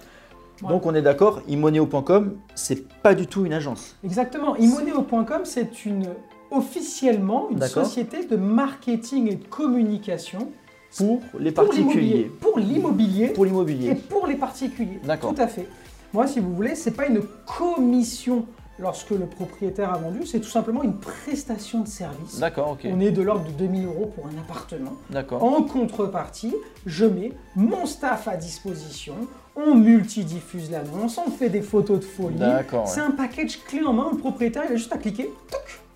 Donc 0.68 0.86
on 0.86 0.94
est 0.94 1.02
d'accord, 1.02 1.40
imoneo.com, 1.48 2.36
c'est 2.54 2.86
pas 3.02 3.14
du 3.14 3.26
tout 3.26 3.44
une 3.44 3.52
agence. 3.52 3.96
Exactement. 4.04 4.54
Imoneo.com, 4.56 5.40
c'est 5.44 5.84
une 5.84 6.06
officiellement 6.52 7.48
une 7.50 7.62
société 7.66 8.26
de 8.26 8.36
marketing 8.36 9.32
et 9.32 9.36
de 9.36 9.44
communication 9.44 10.52
pour 10.96 11.20
les 11.38 11.50
particuliers. 11.50 12.30
Pour 12.40 12.58
l'immobilier. 12.58 13.28
Pour 13.28 13.44
l'immobilier. 13.44 13.90
Et 13.90 13.94
pour 13.94 14.26
les 14.26 14.36
particuliers. 14.36 15.00
D'accord. 15.04 15.34
Tout 15.34 15.40
à 15.40 15.46
fait. 15.46 15.66
Moi, 16.12 16.26
si 16.26 16.40
vous 16.40 16.54
voulez, 16.54 16.74
c'est 16.74 16.90
pas 16.90 17.06
une 17.06 17.22
commission 17.46 18.46
lorsque 18.82 19.10
le 19.10 19.26
propriétaire 19.26 19.94
a 19.94 19.96
vendu, 19.96 20.26
c'est 20.26 20.40
tout 20.40 20.48
simplement 20.48 20.82
une 20.82 20.96
prestation 20.98 21.80
de 21.80 21.88
service. 21.88 22.38
D'accord, 22.38 22.72
ok. 22.72 22.86
On 22.92 23.00
est 23.00 23.12
de 23.12 23.22
l'ordre 23.22 23.46
de 23.46 23.52
2000 23.52 23.86
euros 23.86 24.12
pour 24.14 24.26
un 24.26 24.38
appartement. 24.40 24.94
D'accord. 25.08 25.42
En 25.42 25.62
contrepartie, 25.62 26.54
je 26.84 27.06
mets 27.06 27.32
mon 27.54 27.86
staff 27.86 28.26
à 28.28 28.36
disposition, 28.36 29.14
on 29.54 29.76
multidiffuse 29.76 30.70
l'annonce, 30.70 31.18
on 31.24 31.30
fait 31.30 31.48
des 31.48 31.62
photos 31.62 32.00
de 32.00 32.04
folie. 32.04 32.36
D'accord. 32.36 32.88
C'est 32.88 33.00
un 33.00 33.12
package 33.12 33.62
clé 33.64 33.82
en 33.84 33.92
main, 33.92 34.08
le 34.12 34.18
propriétaire 34.18 34.64
il 34.68 34.72
a 34.72 34.76
juste 34.76 34.92
à 34.92 34.98
cliquer, 34.98 35.30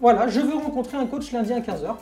voilà, 0.01 0.29
je 0.29 0.41
veux 0.41 0.55
rencontrer 0.55 0.97
un 0.97 1.07
coach 1.07 1.33
lundi 1.33 1.53
à 1.53 1.61
15h. 1.61 1.97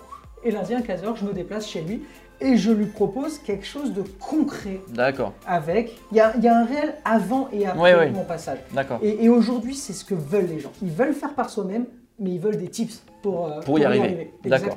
Et 0.45 0.51
lundi 0.51 0.75
à 0.75 0.81
15h, 0.81 1.17
je 1.17 1.25
me 1.25 1.33
déplace 1.33 1.69
chez 1.69 1.81
lui 1.81 2.03
et 2.41 2.57
je 2.57 2.71
lui 2.71 2.87
propose 2.87 3.39
quelque 3.39 3.67
chose 3.67 3.93
de 3.93 4.03
concret. 4.21 4.81
D'accord. 4.89 5.33
Avec, 5.47 5.97
il 6.13 6.17
y 6.17 6.21
a, 6.21 6.33
un 6.35 6.65
réel 6.65 6.95
avant 7.05 7.49
et 7.53 7.67
après 7.67 8.11
mon 8.11 8.25
passage. 8.25 8.59
D'accord. 8.73 8.99
Et, 9.03 9.29
aujourd'hui, 9.29 9.75
c'est 9.75 9.93
ce 9.93 10.05
que 10.05 10.15
veulent 10.15 10.49
les 10.49 10.61
gens. 10.61 10.73
Ils 10.83 10.91
veulent 10.91 11.15
faire 11.15 11.35
par 11.35 11.49
soi-même, 11.49 11.87
mais 12.19 12.31
ils 12.31 12.41
veulent 12.41 12.57
des 12.57 12.69
tips 12.69 13.03
pour, 13.23 13.47
euh, 13.47 13.61
pour, 13.61 13.79
y, 13.79 13.85
arriver. 13.85 14.33
D'accord. 14.45 14.77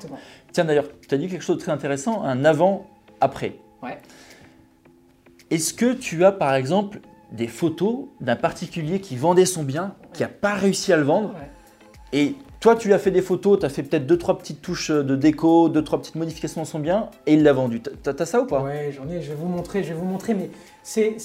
Tiens, 0.52 0.66
d'ailleurs, 0.66 0.88
tu 1.08 1.14
as 1.14 1.18
dit 1.18 1.28
quelque 1.28 1.44
chose 1.44 1.58
de 1.58 1.62
très 1.62 1.72
intéressant, 1.72 2.24
un 2.24 2.46
avant-après. 2.46 3.56
Ouais. 3.84 3.98
Est-ce 5.50 5.74
que 5.74 5.94
tu 5.94 6.24
as, 6.26 6.32
par 6.32 6.56
exemple, 6.56 7.00
des 7.32 7.48
photos 7.48 8.06
d'un 8.22 8.36
particulier 8.36 9.02
qui 9.02 9.16
vendait 9.16 9.46
son 9.46 9.64
bien, 9.64 9.96
qui 10.14 10.24
n'a 10.24 10.30
pas 10.30 10.54
réussi 10.54 10.94
à 10.94 10.98
le 10.98 11.04
vendre, 11.04 11.34
et 12.14 12.36
toi, 12.68 12.76
tu 12.76 12.90
lui 12.90 12.94
as 12.94 13.00
fait 13.00 13.12
des 13.12 13.22
photos, 13.22 13.60
tu 13.60 13.66
as 13.66 13.70
fait 13.70 13.82
peut-être 13.82 14.06
deux, 14.06 14.18
trois 14.18 14.38
petites 14.38 14.62
touches 14.62 14.92
de 14.92 15.16
déco, 15.16 15.70
deux, 15.70 15.82
trois 15.86 16.02
petites 16.02 16.16
modifications 16.16 16.60
dans 16.60 16.66
son 16.66 16.80
bien, 16.80 17.10
et 17.26 17.36
il 17.36 17.44
l'a 17.44 17.54
vendu. 17.54 17.82
T'as 17.82 18.12
as 18.20 18.26
ça 18.26 18.42
ou 18.42 18.46
pas? 18.46 18.62
Ouais, 18.62 18.94
j'en 18.94 19.10
ai, 19.10 19.22
je 19.22 19.30
vais 19.30 19.36
vous 19.36 19.48
montrer, 19.48 19.84
je 19.84 19.94
vais 19.94 19.94
vous 19.98 20.04
montrer, 20.04 20.34
mais 20.34 20.50
c'est 20.84 21.16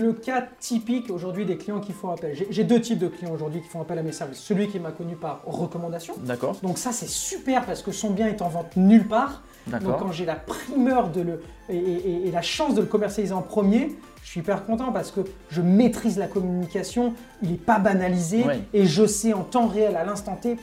le 0.00 0.12
cas 0.12 0.48
typique 0.58 1.08
aujourd'hui 1.08 1.46
des 1.46 1.56
clients 1.58 1.78
qui 1.78 1.92
font 1.92 2.10
appel. 2.10 2.36
J'ai 2.50 2.64
deux 2.64 2.80
types 2.80 2.98
de 2.98 3.06
clients 3.06 3.32
aujourd'hui 3.32 3.60
qui 3.60 3.68
font 3.68 3.80
appel 3.80 4.00
à 4.00 4.02
mes 4.02 4.10
services. 4.10 4.40
Celui 4.40 4.66
qui 4.66 4.80
m'a 4.80 4.90
connu 4.90 5.14
par 5.14 5.42
recommandation. 5.46 6.14
D'accord. 6.24 6.56
Donc 6.60 6.76
ça, 6.76 6.90
c'est 6.90 7.08
super 7.08 7.66
parce 7.66 7.82
que 7.82 7.92
son 7.92 8.10
bien 8.10 8.26
est 8.26 8.42
en 8.42 8.48
vente 8.48 8.74
nulle 8.74 9.06
part. 9.06 9.44
Donc 9.66 9.98
quand 9.98 10.12
j'ai 10.12 10.24
la 10.24 10.36
primeur 10.36 11.10
de 11.10 11.20
le, 11.20 11.42
et, 11.68 12.30
la 12.32 12.42
chance 12.42 12.74
de 12.74 12.80
le 12.80 12.86
commercialiser 12.86 13.34
en 13.34 13.42
premier, 13.42 13.96
je 14.22 14.28
suis 14.28 14.40
hyper 14.40 14.64
content 14.64 14.92
parce 14.92 15.10
que 15.10 15.20
je 15.50 15.60
maîtrise 15.60 16.18
la 16.18 16.26
communication, 16.26 17.14
il 17.42 17.50
n'est 17.50 17.56
pas 17.56 17.78
banalisé 17.78 18.44
et 18.72 18.86
je 18.86 19.06
sais 19.06 19.32
en 19.32 19.42
temps 19.42 19.66
réel, 19.66 19.96
à 19.96 20.04
l'instant 20.04 20.36
T, 20.36 20.56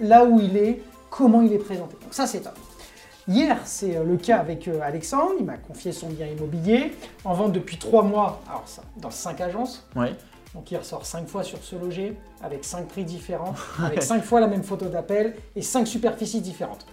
là 0.00 0.24
où 0.24 0.40
il 0.40 0.56
est, 0.56 0.80
comment 1.10 1.42
il 1.42 1.52
est 1.52 1.58
présenté. 1.58 1.96
Donc 2.02 2.12
ça, 2.12 2.26
c'est 2.26 2.40
top. 2.40 2.58
Hier, 3.26 3.56
c'est 3.64 3.96
euh, 3.96 4.04
le 4.04 4.18
cas 4.18 4.36
avec 4.36 4.68
euh, 4.68 4.80
Alexandre, 4.82 5.32
il 5.38 5.46
m'a 5.46 5.56
confié 5.56 5.92
son 5.92 6.08
bien 6.08 6.26
immobilier, 6.26 6.92
en 7.24 7.32
vente 7.32 7.52
depuis 7.52 7.78
trois 7.78 8.02
mois, 8.02 8.42
alors 8.46 8.64
ça, 8.66 8.82
dans 8.98 9.10
cinq 9.10 9.40
agences. 9.40 9.86
Donc 10.54 10.70
il 10.70 10.76
ressort 10.76 11.06
cinq 11.06 11.26
fois 11.26 11.42
sur 11.42 11.58
ce 11.62 11.74
loger, 11.74 12.16
avec 12.42 12.64
cinq 12.64 12.86
prix 12.86 13.04
différents, 13.04 13.54
avec 13.82 14.02
cinq 14.02 14.22
fois 14.22 14.40
la 14.40 14.46
même 14.46 14.62
photo 14.62 14.86
d'appel 14.86 15.34
et 15.56 15.62
cinq 15.62 15.86
superficies 15.86 16.42
différentes. 16.42 16.86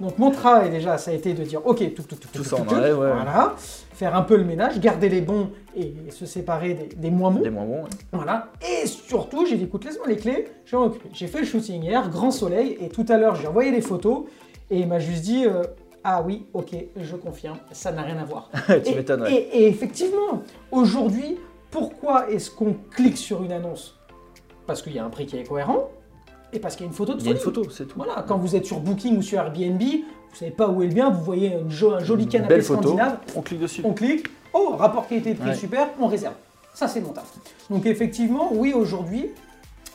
Donc 0.00 0.18
mon 0.18 0.30
travail 0.30 0.70
déjà, 0.70 0.98
ça 0.98 1.10
a 1.10 1.14
été 1.14 1.34
de 1.34 1.44
dire, 1.44 1.64
ok, 1.66 1.94
tout, 1.94 2.02
tout, 2.02 2.16
tout, 2.16 2.28
tout, 2.32 2.44
ça 2.44 2.56
voilà, 2.56 3.54
faire 3.92 4.14
un 4.14 4.22
peu 4.22 4.36
le 4.36 4.44
ménage, 4.44 4.80
garder 4.80 5.08
les 5.08 5.20
bons 5.20 5.50
et 5.76 5.94
se 6.10 6.26
séparer 6.26 6.90
des, 6.96 7.10
moins 7.10 7.30
bons. 7.30 7.40
Des 7.40 7.50
moins 7.50 7.64
bons, 7.64 7.84
Voilà. 8.12 8.48
Et 8.62 8.86
surtout, 8.86 9.46
j'ai 9.46 9.56
dit, 9.56 9.64
écoute, 9.64 9.84
laisse-moi 9.84 10.06
les 10.08 10.16
clés, 10.16 10.48
je 10.64 10.76
vais 10.76 10.82
m'occuper. 10.82 11.08
J'ai 11.12 11.26
fait 11.26 11.40
le 11.40 11.46
shooting 11.46 11.82
hier, 11.82 12.08
grand 12.10 12.30
soleil, 12.30 12.76
et 12.80 12.88
tout 12.88 13.06
à 13.08 13.18
l'heure, 13.18 13.36
j'ai 13.36 13.46
envoyé 13.46 13.70
les 13.70 13.82
photos 13.82 14.24
et 14.70 14.80
il 14.80 14.88
m'a 14.88 14.98
juste 14.98 15.22
dit, 15.22 15.44
euh, 15.46 15.62
ah 16.04 16.22
oui, 16.22 16.46
ok, 16.54 16.74
je 16.96 17.16
confirme, 17.16 17.58
ça 17.72 17.92
n'a 17.92 18.02
rien 18.02 18.18
à 18.18 18.24
voir. 18.24 18.50
tu 18.84 18.94
m'étonnes. 18.94 19.26
Et, 19.28 19.34
et 19.34 19.68
effectivement, 19.68 20.42
aujourd'hui, 20.70 21.36
pourquoi 21.70 22.30
est-ce 22.30 22.50
qu'on 22.50 22.74
clique 22.90 23.18
sur 23.18 23.42
une 23.42 23.52
annonce? 23.52 23.98
Parce 24.66 24.82
qu'il 24.82 24.94
y 24.94 24.98
a 24.98 25.04
un 25.04 25.10
prix 25.10 25.26
qui 25.26 25.36
est 25.36 25.44
cohérent 25.44 25.90
et 26.52 26.58
parce 26.58 26.76
qu'il 26.76 26.84
y 26.84 26.88
a 26.88 26.90
une 26.90 26.96
photo 26.96 27.14
de 27.14 27.20
Il 27.20 27.26
y 27.26 27.28
a 27.28 27.32
une 27.32 27.38
photo, 27.38 27.64
c'est 27.70 27.86
tout. 27.86 27.96
Voilà, 27.96 28.24
quand 28.26 28.38
vous 28.38 28.56
êtes 28.56 28.66
sur 28.66 28.80
Booking 28.80 29.18
ou 29.18 29.22
sur 29.22 29.38
Airbnb, 29.38 29.80
vous 29.80 30.36
savez 30.36 30.50
pas 30.50 30.68
où 30.68 30.82
est 30.82 30.86
le 30.86 30.94
bien, 30.94 31.10
vous 31.10 31.22
voyez 31.22 31.54
un 31.54 31.68
joli 31.68 32.26
canapé 32.26 32.54
Belle 32.54 32.64
scandinave. 32.64 33.18
On 33.36 33.42
clique 33.42 33.60
dessus. 33.60 33.82
On 33.84 33.92
clique. 33.92 34.26
Oh, 34.52 34.74
rapport 34.76 35.06
qualité-prix 35.06 35.56
super, 35.56 35.88
on 36.00 36.06
réserve. 36.06 36.34
Ça, 36.74 36.88
c'est 36.88 37.00
mon 37.00 37.12
taf. 37.12 37.32
Donc 37.68 37.86
effectivement, 37.86 38.48
oui, 38.52 38.72
aujourd'hui, 38.72 39.30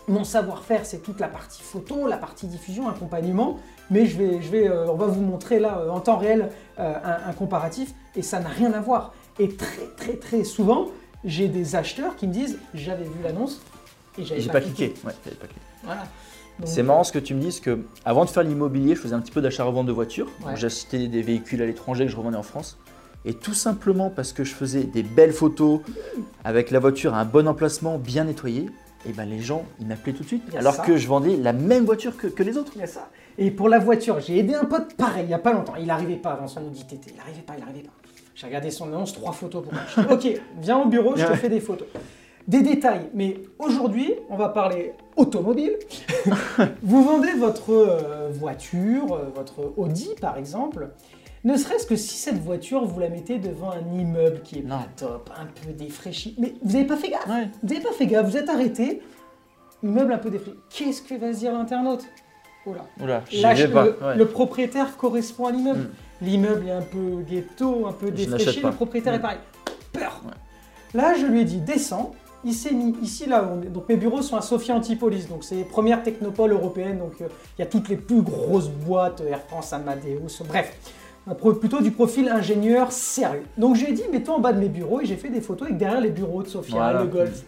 mon 0.08 0.24
savoir-faire, 0.24 0.86
c'est 0.86 1.02
toute 1.02 1.20
la 1.20 1.28
partie 1.28 1.62
photo, 1.62 2.08
la 2.08 2.18
partie 2.18 2.48
diffusion, 2.48 2.88
accompagnement. 2.90 3.60
Mais 3.90 4.06
je 4.06 4.18
vais, 4.18 4.42
je 4.42 4.50
vais, 4.50 4.68
euh, 4.68 4.88
on 4.88 4.96
va 4.96 5.08
vous 5.08 5.22
montrer 5.22 5.60
là 5.60 5.80
euh, 5.80 5.90
en 5.90 6.00
temps 6.00 6.18
réel 6.18 6.50
euh, 6.80 6.94
un, 7.04 7.30
un, 7.30 7.34
comparatif 7.34 7.94
et 8.16 8.22
ça 8.22 8.40
n'a 8.40 8.50
rien 8.50 8.74
à 8.74 8.82
voir. 8.82 9.14
Et 9.40 9.50
très, 9.56 9.88
très, 9.96 10.14
très 10.14 10.44
souvent, 10.44 10.88
j'ai 11.24 11.48
des 11.48 11.76
acheteurs 11.76 12.16
qui 12.16 12.28
me 12.28 12.34
disent 12.34 12.58
j'avais 12.74 13.04
vu 13.04 13.22
l'annonce 13.24 13.62
et 14.18 14.26
j'avais 14.26 14.42
pas, 14.44 14.54
pas, 14.54 14.62
cliqué. 14.62 14.94
Ouais, 15.06 15.14
pas 15.24 15.48
cliqué. 15.48 15.62
Voilà. 15.84 16.04
C'est 16.64 16.84
marrant 16.84 17.04
ce 17.04 17.12
que 17.12 17.20
tu 17.20 17.34
me 17.34 17.42
dises 17.42 17.60
que 17.60 17.80
avant 18.06 18.24
de 18.24 18.30
faire 18.30 18.44
l'immobilier, 18.44 18.96
je 18.96 19.02
faisais 19.02 19.14
un 19.14 19.20
petit 19.20 19.32
peu 19.32 19.42
d'achat-revente 19.42 19.86
de 19.86 19.92
voitures. 19.92 20.28
J'achetais 20.56 21.08
des 21.08 21.22
véhicules 21.22 21.62
à 21.62 21.66
l'étranger 21.66 22.06
que 22.06 22.12
je 22.12 22.18
revendais 22.18 22.38
en 22.38 22.44
France. 22.44 22.78
Et 23.26 23.34
tout 23.34 23.56
simplement 23.56 24.12
parce 24.12 24.34
que 24.34 24.44
je 24.44 24.54
faisais 24.54 24.84
des 24.84 25.02
belles 25.02 25.34
photos 25.34 25.82
avec 26.44 26.70
la 26.70 26.80
voiture 26.80 27.16
à 27.16 27.20
un 27.20 27.26
bon 27.26 27.48
emplacement, 27.48 27.98
bien 27.98 28.26
nettoyé, 28.26 28.70
et 29.06 29.10
eh 29.10 29.14
ben 29.14 29.26
les 29.26 29.40
gens, 29.40 29.66
ils 29.80 29.86
m'appelaient 29.86 30.14
tout 30.14 30.24
de 30.24 30.28
suite. 30.28 30.44
Alors 30.56 30.82
que 30.82 30.98
je 30.98 31.08
vendais 31.08 31.36
la 31.36 31.54
même 31.54 31.86
voiture 31.86 32.18
que, 32.18 32.42
les 32.42 32.58
autres. 32.58 32.72
Il 32.76 32.88
ça. 32.88 33.10
Et 33.38 33.52
pour 33.52 33.70
la 33.70 33.78
voiture, 33.78 34.20
j'ai 34.20 34.40
aidé 34.40 34.56
un 34.56 34.66
pote 34.66 34.96
pareil, 34.96 35.26
il 35.26 35.28
n'y 35.28 35.34
a 35.34 35.40
pas 35.40 35.54
longtemps. 35.54 35.76
Il 35.80 35.86
n'arrivait 35.86 36.16
pas 36.16 36.32
avant 36.32 36.48
son 36.48 36.62
Audi 36.66 36.86
TT. 36.86 37.12
Il 37.12 37.18
n'arrivait 37.18 37.42
pas, 37.42 37.54
il 37.56 37.60
n'arrivait 37.60 37.84
pas. 37.84 37.94
J'ai 38.34 38.48
regardé 38.48 38.72
son 38.72 38.88
annonce, 38.88 39.14
trois 39.14 39.32
photos 39.32 39.64
pour 39.64 39.74
moi. 39.74 40.12
ok, 40.12 40.42
viens 40.60 40.80
au 40.80 40.88
bureau, 40.88 41.16
je 41.16 41.26
te 41.26 41.36
fais 41.36 41.50
des 41.50 41.60
photos. 41.60 41.88
Des 42.48 42.62
détails, 42.62 43.10
mais 43.14 43.42
aujourd'hui, 43.60 44.14
on 44.30 44.38
va 44.38 44.50
parler 44.50 44.94
automobile. 45.16 45.74
vous 46.84 47.04
vendez 47.04 47.34
votre 47.34 47.72
euh, 47.72 48.30
voiture, 48.32 49.14
euh, 49.14 49.30
votre 49.34 49.74
Audi 49.78 50.10
par 50.20 50.38
exemple, 50.38 50.90
ne 51.44 51.58
serait-ce 51.58 51.86
que 51.86 51.96
si 51.96 52.16
cette 52.16 52.42
voiture, 52.42 52.86
vous 52.86 53.00
la 53.00 53.10
mettez 53.10 53.38
devant 53.38 53.72
un 53.72 53.98
immeuble 53.98 54.42
qui 54.44 54.60
est 54.60 54.64
pas 54.64 54.88
top, 54.98 55.30
un 55.40 55.46
peu 55.46 55.74
défraîchi, 55.74 56.36
mais 56.40 56.56
vous 56.64 56.74
n'avez 56.74 56.86
pas 56.86 56.98
fait 56.98 57.10
gaffe. 57.10 57.28
Vous 57.28 57.68
n'avez 57.70 57.82
pas 57.82 57.92
fait 57.92 58.08
gaffe, 58.08 58.26
vous 58.28 58.38
êtes 58.38 58.50
arrêté, 58.50 59.02
immeuble 59.84 60.14
un 60.14 60.18
peu 60.18 60.32
défraîchi. 60.32 60.58
Qu'est-ce 60.70 61.02
que 61.04 61.16
va 61.16 61.34
se 61.34 61.40
dire 61.40 61.54
l'internaute? 61.54 62.06
Oula. 62.66 62.86
Oula 63.00 63.24
le, 63.32 64.18
le, 64.18 64.26
propriétaire 64.26 64.98
correspond 64.98 65.46
à 65.46 65.52
l'immeuble. 65.52 65.82
Hmm 65.82 65.90
l'immeuble 66.22 66.68
est 66.68 66.72
un 66.72 66.82
peu 66.82 67.22
ghetto, 67.28 67.88
un 67.88 67.94
peu 67.94 68.12
défraîchi, 68.12 68.62
le 68.62 68.72
propriétaire 68.72 69.14
est 69.14 69.20
mm. 69.20 69.22
pareil. 69.22 69.40
Peur 69.92 70.22
Là, 70.94 71.14
je 71.20 71.26
lui 71.26 71.42
ai 71.42 71.46
dit, 71.46 71.60
descends. 71.60 72.16
Il 72.46 72.54
s'est 72.54 72.74
mis 72.74 72.94
ici, 73.02 73.26
là, 73.26 73.42
donc 73.42 73.90
mes 73.90 73.96
bureaux 73.96 74.22
sont 74.22 74.38
à 74.38 74.42
Sofia 74.42 74.76
Antipolis, 74.76 75.28
donc 75.28 75.44
c'est 75.44 75.56
les 75.56 75.64
premières 75.64 76.04
technopoles 76.04 76.52
européennes, 76.52 77.00
donc 77.00 77.14
euh, 77.20 77.28
il 77.58 77.62
y 77.62 77.64
a 77.64 77.68
toutes 77.68 77.90
les 77.90 77.96
plus 77.96 78.22
grosses 78.22 78.70
boîtes, 78.70 79.24
Air 79.28 79.42
France, 79.42 79.74
Amadeus, 79.74 80.44
bref, 80.48 80.78
plutôt 81.60 81.82
du 81.82 81.90
profil 81.90 82.30
ingénieur 82.30 82.92
sérieux. 82.92 83.46
Donc 83.58 83.76
j'ai 83.76 83.92
dit, 83.94 84.04
mets-toi 84.12 84.36
en 84.36 84.40
bas 84.40 84.54
de 84.54 84.60
mes 84.60 84.70
bureaux, 84.70 85.02
et 85.02 85.06
j'ai 85.06 85.16
fait 85.16 85.30
des 85.30 85.42
photos 85.42 85.70
avec 85.70 85.80
derrière 85.80 86.00
les 86.00 86.12
bureaux 86.12 86.44
de 86.44 86.48
Sofia, 86.48 86.94
le 86.94 87.08
golf. 87.08 87.44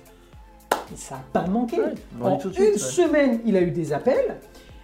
Et 0.91 0.95
ça 0.97 1.15
n'a 1.15 1.23
pas 1.31 1.45
manqué. 1.45 1.77
en 2.19 2.39
une 2.39 2.77
semaine, 2.79 3.41
il 3.45 3.55
a 3.55 3.61
eu 3.61 3.69
des 3.69 3.93
appels, 3.93 4.37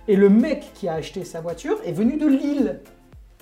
et 0.07 0.15
le 0.15 0.29
mec 0.29 0.73
qui 0.75 0.87
a 0.87 0.93
acheté 0.93 1.25
sa 1.25 1.41
voiture 1.41 1.77
est 1.85 1.91
venu 1.91 2.17
de 2.17 2.27
Lille. 2.27 2.81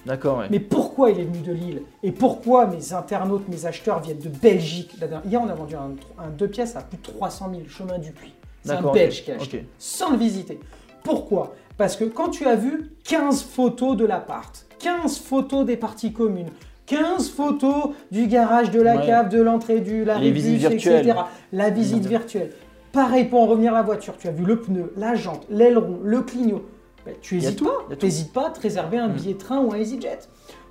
D'accord, 0.05 0.43
Mais 0.49 0.61
pourquoi 0.61 0.90
il 1.09 1.19
est 1.19 1.23
venu 1.23 1.39
de 1.39 1.51
Lille 1.51 1.81
Et 2.03 2.11
pourquoi 2.11 2.67
mes 2.67 2.93
internautes, 2.93 3.47
mes 3.49 3.65
acheteurs 3.65 3.99
viennent 4.01 4.19
de 4.19 4.29
Belgique 4.29 4.95
Hier, 5.25 5.41
on 5.41 5.49
a 5.49 5.55
vendu 5.55 5.75
un, 5.75 6.29
deux 6.29 6.47
pièces 6.47 6.75
à 6.75 6.81
plus 6.81 6.97
de 6.97 7.03
300 7.03 7.51
000, 7.51 7.63
chemin 7.67 7.97
du 7.97 8.11
Puy. 8.11 8.33
C'est 8.63 8.73
un 8.73 8.91
Belge 8.91 9.23
qui 9.23 9.31
a 9.31 9.35
acheté, 9.35 9.65
sans 9.79 10.11
le 10.11 10.17
visiter. 10.17 10.59
Pourquoi? 11.03 11.55
Parce 11.77 11.95
que 11.95 12.03
quand 12.03 12.29
tu 12.29 12.45
as 12.45 12.55
vu 12.55 12.91
15 13.05 13.41
photos 13.41 13.97
de 13.97 14.05
l'appart, 14.05 14.67
15 14.79 15.17
photos 15.17 15.65
des 15.65 15.77
parties 15.77 16.13
communes, 16.13 16.49
15 16.85 17.29
photos 17.29 17.91
du 18.11 18.27
garage, 18.27 18.69
de 18.69 18.81
la 18.81 18.97
cave, 18.97 19.29
de 19.29 19.41
l'entrée 19.41 19.79
du 19.79 20.03
la 20.03 20.17
rébus, 20.17 20.65
etc. 20.65 21.13
La 21.51 21.69
visite 21.69 22.05
virtuelle. 22.05 22.51
Pareil 22.91 23.25
pour 23.25 23.41
en 23.41 23.45
revenir 23.47 23.73
à 23.73 23.77
la 23.77 23.83
voiture, 23.83 24.17
tu 24.17 24.27
as 24.27 24.31
vu 24.31 24.43
le 24.43 24.59
pneu, 24.59 24.93
la 24.97 25.15
jante, 25.15 25.45
l'aileron, 25.49 25.99
le 26.03 26.21
clignot. 26.21 26.65
Bah, 27.05 27.11
tu 27.21 27.35
n'hésites 27.35 27.63
pas. 27.63 28.41
Pas 28.41 28.47
à 28.47 28.51
te 28.51 28.59
réserver 28.59 28.97
un 28.97 29.07
mm. 29.07 29.13
billet 29.13 29.33
de 29.33 29.39
train 29.39 29.59
ou 29.59 29.71
un 29.71 29.77
EasyJet. 29.77 30.19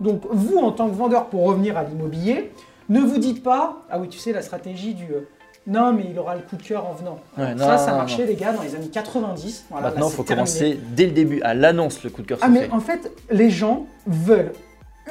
Donc 0.00 0.22
vous, 0.30 0.58
en 0.58 0.72
tant 0.72 0.88
que 0.88 0.94
vendeur, 0.94 1.26
pour 1.26 1.44
revenir 1.44 1.76
à 1.76 1.84
l'immobilier, 1.84 2.52
ne 2.88 3.00
vous 3.00 3.18
dites 3.18 3.42
pas, 3.42 3.82
ah 3.90 3.98
oui, 3.98 4.08
tu 4.08 4.18
sais, 4.18 4.32
la 4.32 4.42
stratégie 4.42 4.94
du... 4.94 5.04
Euh, 5.04 5.28
non, 5.66 5.92
mais 5.92 6.06
il 6.10 6.18
aura 6.18 6.34
le 6.34 6.40
coup 6.40 6.56
de 6.56 6.62
cœur 6.62 6.86
en 6.86 6.94
venant. 6.94 7.18
ça, 7.36 7.78
ça 7.78 7.92
marchait, 7.92 8.24
les 8.26 8.34
gars, 8.34 8.52
dans 8.52 8.62
les 8.62 8.74
années 8.74 8.88
90. 8.88 9.66
Maintenant, 9.70 10.08
il 10.08 10.12
faut 10.12 10.24
commencer 10.24 10.80
dès 10.96 11.06
le 11.06 11.12
début, 11.12 11.42
à 11.42 11.54
l'annonce, 11.54 12.02
le 12.02 12.10
coup 12.10 12.22
de 12.22 12.26
cœur. 12.26 12.38
Ah, 12.40 12.48
mais 12.48 12.68
en 12.70 12.80
fait, 12.80 13.12
les 13.30 13.50
gens 13.50 13.86
veulent, 14.06 14.52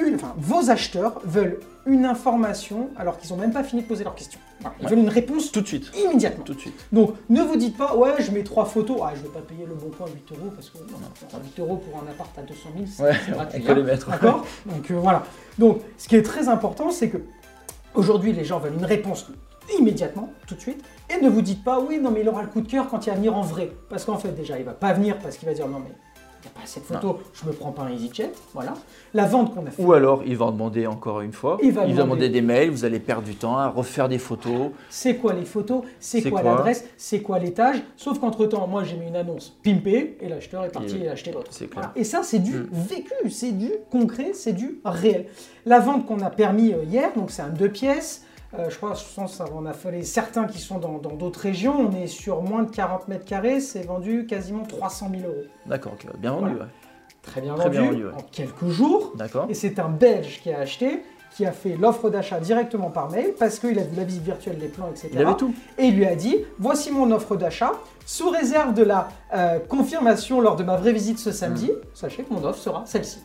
une, 0.01 0.15
enfin, 0.15 0.33
vos 0.37 0.69
acheteurs 0.69 1.21
veulent 1.23 1.59
une 1.85 2.05
information 2.05 2.89
alors 2.97 3.17
qu'ils 3.17 3.31
n'ont 3.31 3.39
même 3.39 3.51
pas 3.51 3.63
fini 3.63 3.81
de 3.81 3.87
poser 3.87 4.03
leurs 4.03 4.15
questions. 4.15 4.39
ils 4.81 4.87
veulent 4.87 4.99
une 4.99 5.09
réponse 5.09 5.51
tout 5.51 5.61
de 5.61 5.67
suite. 5.67 5.91
Immédiatement. 5.97 6.43
Tout 6.43 6.53
de 6.53 6.59
suite. 6.59 6.85
Donc 6.91 7.15
ne 7.29 7.41
vous 7.41 7.55
dites 7.55 7.77
pas, 7.77 7.95
ouais, 7.95 8.13
je 8.19 8.31
mets 8.31 8.43
trois 8.43 8.65
photos, 8.65 8.99
ah, 9.03 9.11
je 9.15 9.21
ne 9.21 9.27
vais 9.27 9.33
pas 9.33 9.41
payer 9.41 9.65
le 9.65 9.75
bon 9.75 9.89
coin 9.89 10.07
8 10.07 10.37
euros 10.37 10.51
parce 10.53 10.69
que 10.69 10.77
non, 10.77 11.39
8 11.43 11.59
euros 11.59 11.77
pour 11.77 12.01
un 12.01 12.07
appart 12.09 12.37
à 12.37 12.41
200 12.41 12.69
000, 12.75 12.85
c'est 12.87 13.31
gratuit. 13.31 13.61
On 13.63 13.67
peut 13.67 13.73
les 13.73 13.83
mettre. 13.83 14.09
D'accord 14.09 14.45
Donc 14.65 14.91
euh, 14.91 14.95
voilà. 14.95 15.23
Donc 15.57 15.81
ce 15.97 16.07
qui 16.07 16.15
est 16.15 16.23
très 16.23 16.47
important, 16.47 16.91
c'est 16.91 17.09
que 17.09 17.17
aujourd'hui, 17.95 18.33
les 18.33 18.45
gens 18.45 18.59
veulent 18.59 18.75
une 18.75 18.85
réponse 18.85 19.27
immédiatement, 19.77 20.29
tout 20.47 20.55
de 20.55 20.61
suite, 20.61 20.83
et 21.09 21.21
ne 21.21 21.29
vous 21.29 21.41
dites 21.41 21.63
pas, 21.63 21.79
oui, 21.79 21.99
non, 21.99 22.11
mais 22.11 22.21
il 22.21 22.29
aura 22.29 22.41
le 22.41 22.47
coup 22.47 22.61
de 22.61 22.69
cœur 22.69 22.89
quand 22.89 23.05
il 23.05 23.09
va 23.09 23.15
venir 23.15 23.35
en 23.35 23.41
vrai. 23.41 23.71
Parce 23.89 24.05
qu'en 24.05 24.17
fait, 24.17 24.31
déjà, 24.31 24.57
il 24.57 24.65
va 24.65 24.73
pas 24.73 24.93
venir 24.93 25.17
parce 25.19 25.37
qu'il 25.37 25.47
va 25.47 25.53
dire, 25.53 25.67
non, 25.67 25.79
mais 25.79 25.91
il 26.41 26.47
n'y 26.47 26.51
a 26.53 26.57
pas 26.57 26.63
assez 26.63 26.79
de 26.79 26.85
photos, 26.85 27.17
je 27.33 27.45
me 27.45 27.51
prends 27.51 27.71
pas 27.71 27.83
un 27.83 27.89
EasyJet, 27.89 28.31
voilà. 28.53 28.73
La 29.13 29.25
vente 29.25 29.53
qu'on 29.53 29.65
a 29.65 29.71
fait. 29.71 29.83
Ou 29.83 29.93
alors, 29.93 30.23
il 30.25 30.37
va 30.37 30.45
en 30.45 30.51
demander 30.51 30.87
encore 30.87 31.21
une 31.21 31.33
fois. 31.33 31.57
Il 31.61 31.71
va, 31.73 31.85
demander... 31.85 32.29
des 32.29 32.41
mails, 32.41 32.69
vous 32.69 32.85
allez 32.85 32.99
perdre 32.99 33.23
du 33.23 33.35
temps 33.35 33.57
à 33.57 33.67
refaire 33.67 34.07
des 34.07 34.19
photos. 34.19 34.71
C'est 34.89 35.17
quoi 35.17 35.33
les 35.33 35.45
photos? 35.45 35.83
C'est 35.99 36.29
quoi, 36.29 36.41
l'adresse? 36.41 36.87
C'est 36.97 37.21
quoi 37.21 37.39
l'étage? 37.39 37.83
Sauf 37.97 38.19
qu'entre-temps, 38.19 38.67
moi, 38.67 38.83
j'ai 38.83 38.95
mis 38.95 39.07
une 39.07 39.15
annonce 39.15 39.57
pimpée 39.63 40.17
et 40.21 40.29
l'acheteur 40.29 40.63
est 40.63 40.71
parti 40.71 40.97
et, 40.97 41.09
a 41.09 41.13
acheté 41.13 41.31
l'autre. 41.31 41.51
Et 41.95 42.03
ça, 42.03 42.23
c'est 42.23 42.39
du 42.39 42.53
mm. 42.53 42.69
vécu, 42.71 43.29
c'est 43.29 43.51
du 43.51 43.71
concret, 43.91 44.31
c'est 44.33 44.53
du 44.53 44.79
réel. 44.85 45.25
La 45.65 45.79
vente 45.79 46.05
qu'on 46.05 46.21
a 46.21 46.29
permis 46.29 46.73
euh, 46.73 46.83
hier, 46.83 47.11
donc 47.15 47.31
c'est 47.31 47.41
un 47.41 47.49
deux 47.49 47.69
pièces, 47.69 48.23
euh, 48.57 48.69
je 48.69 48.77
crois, 48.77 48.93
je 48.95 49.03
pense 49.15 49.41
on 49.53 49.65
a 49.65 49.73
fallu 49.73 50.03
certains 50.03 50.45
qui 50.45 50.59
sont 50.59 50.79
dans 50.79 50.97
d'autres 50.97 51.41
régions. 51.41 51.75
On 51.79 51.95
est 51.95 52.07
sur 52.07 52.41
moins 52.41 52.63
de 52.63 52.71
40 52.71 53.07
mètres 53.07 53.25
carrés. 53.25 53.59
C'est 53.59 53.83
vendu 53.83 54.25
quasiment 54.25 54.63
300 54.63 55.11
000 55.11 55.23
euros. 55.23 55.43
D'accord, 55.65 55.93
bien 56.17 56.31
vendu. 56.31 56.55
Très 57.21 57.41
bien 57.41 57.53
vendu, 57.55 58.07
en 58.07 58.21
quelques 58.31 58.67
jours. 58.67 59.13
D'accord. 59.15 59.45
Et 59.49 59.53
c'est 59.53 59.77
un 59.77 59.89
Belge 59.89 60.39
qui 60.41 60.51
a 60.51 60.59
acheté, 60.59 61.03
qui 61.35 61.45
a 61.45 61.51
fait 61.51 61.75
l'offre 61.75 62.09
d'achat 62.09 62.39
directement 62.39 62.89
par 62.89 63.11
mail 63.11 63.33
parce 63.37 63.59
qu'il 63.59 63.77
a 63.77 63.83
vu 63.83 63.95
la 63.95 64.03
visite 64.03 64.23
virtuelle, 64.23 64.57
les 64.59 64.67
plans, 64.67 64.89
etc. 64.89 65.09
Il 65.11 65.19
avait 65.19 65.35
tout. 65.35 65.53
Et 65.77 65.85
il 65.85 65.95
lui 65.95 66.05
a 66.05 66.15
dit 66.15 66.37
voici 66.57 66.91
mon 66.91 67.11
offre 67.11 67.35
d'achat. 67.35 67.73
Sous 68.05 68.29
réserve 68.29 68.73
de 68.73 68.81
la 68.81 69.09
euh, 69.35 69.59
confirmation 69.59 70.41
lors 70.41 70.55
de 70.55 70.63
ma 70.63 70.75
vraie 70.77 70.93
visite 70.93 71.19
ce 71.19 71.31
samedi, 71.31 71.67
mmh. 71.67 71.75
sachez 71.93 72.23
que 72.23 72.33
mon 72.33 72.43
offre 72.43 72.57
sera 72.57 72.83
celle-ci 72.87 73.19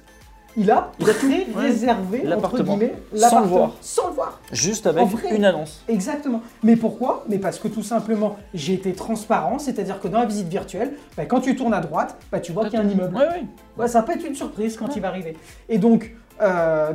il 0.57 0.71
a, 0.71 0.93
il 1.01 1.11
a 1.11 1.15
tout 1.15 1.31
réservé 1.57 2.23
l'appartement 2.23 2.79
sans 3.15 3.41
le 3.41 3.47
voir. 3.47 3.73
Sans 3.81 4.09
le 4.09 4.15
voir. 4.15 4.41
Juste 4.53 4.87
avec 4.87 5.07
une 5.31 5.45
annonce. 5.45 5.83
Exactement. 5.89 6.43
Mais 6.63 6.77
pourquoi? 6.77 7.25
Mais 7.29 7.39
parce 7.39 7.59
que 7.59 7.69
tout 7.69 7.83
simplement, 7.83 8.37
j'ai 8.53 8.75
été 8.75 8.93
transparent, 8.93 9.59
c'est-à-dire 9.59 10.01
que 10.01 10.09
dans 10.09 10.21
la 10.21 10.27
visite 10.27 10.49
virtuelle, 10.49 10.95
bah, 11.17 11.27
quand 11.27 11.41
tu 11.41 11.57
tournes 11.57 11.75
à 11.75 11.81
droite, 11.81 12.17
bah, 12.31 12.41
tu 12.41 12.53
vois 12.53 12.65
qu'il 12.65 12.75
y 12.75 12.77
a 12.77 12.85
un 12.85 12.89
immeuble. 12.89 13.17
Oui, 13.17 13.47
oui. 13.79 13.89
ça 13.89 14.03
peut 14.03 14.13
être 14.13 14.27
une 14.27 14.35
surprise 14.35 14.77
quand 14.77 14.95
il 14.97 15.03
va 15.03 15.09
arriver. 15.09 15.37
Et 15.69 15.79
donc, 15.79 16.15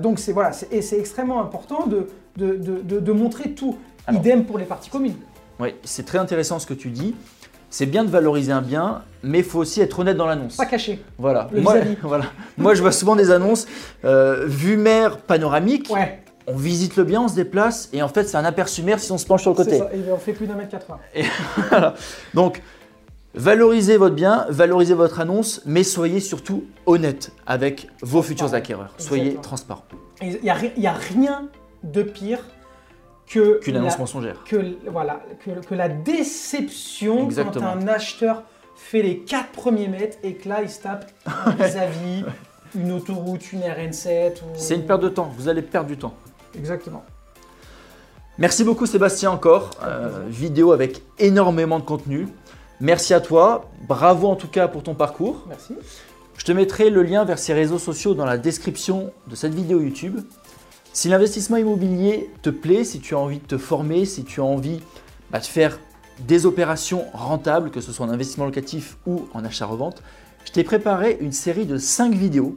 donc 0.02 0.20
c'est 0.20 0.32
voilà, 0.32 0.52
et 0.72 0.82
c'est 0.82 1.00
extrêmement 1.00 1.42
important 1.42 1.88
de, 1.88 2.08
de, 2.38 3.12
montrer 3.12 3.52
tout. 3.52 3.78
Idem 4.12 4.46
pour 4.46 4.58
les 4.58 4.66
parties 4.66 4.90
communes. 4.90 5.18
Oui, 5.60 5.76
c'est 5.84 6.06
très 6.06 6.18
intéressant 6.18 6.58
ce 6.58 6.66
que 6.66 6.74
tu 6.74 6.90
dis. 6.90 7.14
C'est 7.70 7.86
bien 7.86 8.04
de 8.04 8.10
valoriser 8.10 8.52
un 8.52 8.62
bien, 8.62 9.04
mais 9.24 9.40
il 9.40 9.44
faut 9.44 9.60
aussi 9.60 9.82
être 9.82 10.00
honnête 10.00 10.18
dans 10.18 10.26
l'annonce. 10.26 10.58
Pas 10.58 10.66
caché. 10.66 11.02
Voilà. 11.18 11.48
Moi, 11.54 11.76
voilà. 12.04 12.26
Moi, 12.58 12.74
je 12.74 12.82
vois 12.82 12.92
souvent 12.92 13.16
des 13.16 13.32
annonces 13.32 13.68
euh, 14.06 14.46
vue 14.48 14.78
mer 14.78 15.18
panoramique. 15.18 15.90
Ouais. 15.90 16.22
On 16.48 16.56
visite 16.56 16.96
le 16.96 17.04
bien, 17.04 17.22
on 17.22 17.28
se 17.28 17.36
déplace, 17.36 17.90
et 17.94 18.02
en 18.02 18.08
fait, 18.08 18.24
c'est 18.28 18.38
un 18.38 18.46
aperçu 18.46 18.82
mer 18.82 19.00
si 19.00 19.12
on 19.12 19.20
se 19.20 19.26
penche 19.28 19.42
sur 19.44 19.52
le 19.52 19.56
côté. 19.56 19.78
Ça. 19.78 19.90
Et 19.94 20.12
on 20.12 20.18
fait 20.18 20.34
plus 20.34 20.48
d'un 20.48 20.56
mètre 20.56 20.72
80. 20.72 20.98
Et 21.14 21.24
voilà. 21.70 21.94
Donc, 22.34 22.64
valorisez 23.36 23.98
votre 23.98 24.16
bien, 24.16 24.48
valorisez 24.50 24.96
votre 24.96 25.20
annonce, 25.20 25.62
mais 25.68 25.84
soyez 25.84 26.20
surtout 26.20 26.64
honnête 26.88 27.32
avec 27.46 27.88
vos 28.02 28.24
futurs 28.24 28.56
acquéreurs. 28.56 28.96
Soyez 28.98 29.36
transparent. 29.36 29.86
Il 30.24 30.40
n'y 30.42 30.50
a, 30.50 30.56
a 30.92 30.94
rien 30.94 31.50
de 31.84 32.02
pire 32.02 32.40
que 33.30 33.60
qu'une 33.60 33.78
annonce 33.78 34.00
mensongère. 34.00 34.44
Que, 34.44 34.76
voilà, 34.88 35.22
que, 35.46 35.76
la 35.76 35.88
déception 35.88 37.30
quand 37.30 37.58
un 37.58 37.88
acheteur 37.88 38.44
fait 38.76 39.02
les 39.02 39.20
quatre 39.20 39.52
premiers 39.52 39.88
mètres 39.88 40.18
et 40.24 40.34
que 40.34 40.50
là 40.50 40.62
il 40.64 40.70
se 40.70 40.82
tape 40.82 41.12
vis-à-vis 41.60 42.26
une 42.76 42.92
autoroute, 42.92 43.54
une 43.54 43.62
RN7. 43.62 44.34
C'est 44.56 44.76
une 44.76 44.86
perte 44.86 45.02
de 45.02 45.10
temps, 45.10 45.32
vous 45.38 45.48
allez 45.48 45.62
perdre 45.62 45.88
du 45.88 45.98
temps. 45.98 46.14
Exactement. 46.58 47.04
Merci 48.38 48.64
beaucoup 48.64 48.86
Sébastien 48.86 49.32
encore. 49.32 49.72
Euh, 49.84 50.24
vidéo 50.28 50.72
avec 50.72 51.02
énormément 51.20 51.78
de 51.78 51.84
contenu. 51.84 52.28
Merci 52.80 53.14
à 53.14 53.20
toi. 53.20 53.70
Bravo 53.88 54.28
en 54.28 54.36
tout 54.36 54.48
cas 54.48 54.68
pour 54.68 54.82
ton 54.82 54.96
parcours. 54.96 55.46
Merci. 55.48 55.76
Je 56.38 56.46
te 56.46 56.54
mettrai 56.54 56.90
le 56.90 57.04
lien 57.04 57.26
vers 57.26 57.38
ces 57.38 57.54
réseaux 57.54 57.80
sociaux 57.80 58.14
dans 58.14 58.26
la 58.26 58.38
description 58.38 59.12
de 59.28 59.36
cette 59.36 59.54
vidéo 59.54 59.82
YouTube. 59.82 60.22
Si 60.92 61.08
l'investissement 61.08 61.58
immobilier 61.58 62.30
te 62.42 62.50
plaît, 62.50 62.84
si 62.84 63.00
tu 63.00 63.14
as 63.14 63.20
envie 63.20 63.40
de 63.40 63.46
te 63.46 63.58
former, 63.58 64.06
si 64.06 64.24
tu 64.24 64.42
as 64.42 64.44
envie 64.44 64.80
bah, 65.32 65.40
de 65.40 65.46
faire 65.46 65.80
des 66.28 66.46
opérations 66.46 67.06
rentables, 67.14 67.70
que 67.72 67.80
ce 67.80 67.92
soit 67.92 68.06
en 68.06 68.10
investissement 68.10 68.46
locatif 68.46 68.98
ou 69.06 69.28
en 69.34 69.46
achat-revente, 69.46 70.02
je 70.46 70.52
t'ai 70.52 70.64
préparé 70.64 71.18
une 71.22 71.32
série 71.32 71.66
de 71.66 71.78
5 71.78 72.14
vidéos. 72.14 72.56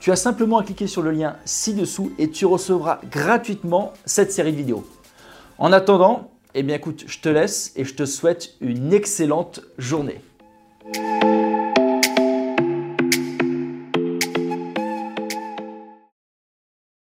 Tu 0.00 0.10
as 0.10 0.16
simplement 0.16 0.58
à 0.58 0.64
cliquer 0.64 0.86
sur 0.86 1.02
le 1.02 1.10
lien 1.10 1.36
ci-dessous 1.44 2.12
et 2.18 2.30
tu 2.30 2.46
recevras 2.46 3.00
gratuitement 3.10 3.92
cette 4.04 4.32
série 4.32 4.52
de 4.52 4.56
vidéos. 4.56 4.86
En 5.58 5.72
attendant, 5.72 6.30
eh 6.54 6.62
bien 6.62 6.76
écoute, 6.76 7.04
je 7.06 7.20
te 7.20 7.28
laisse 7.28 7.72
et 7.76 7.84
je 7.84 7.94
te 7.94 8.06
souhaite 8.06 8.54
une 8.60 8.92
excellente 8.92 9.60
journée. 9.78 10.20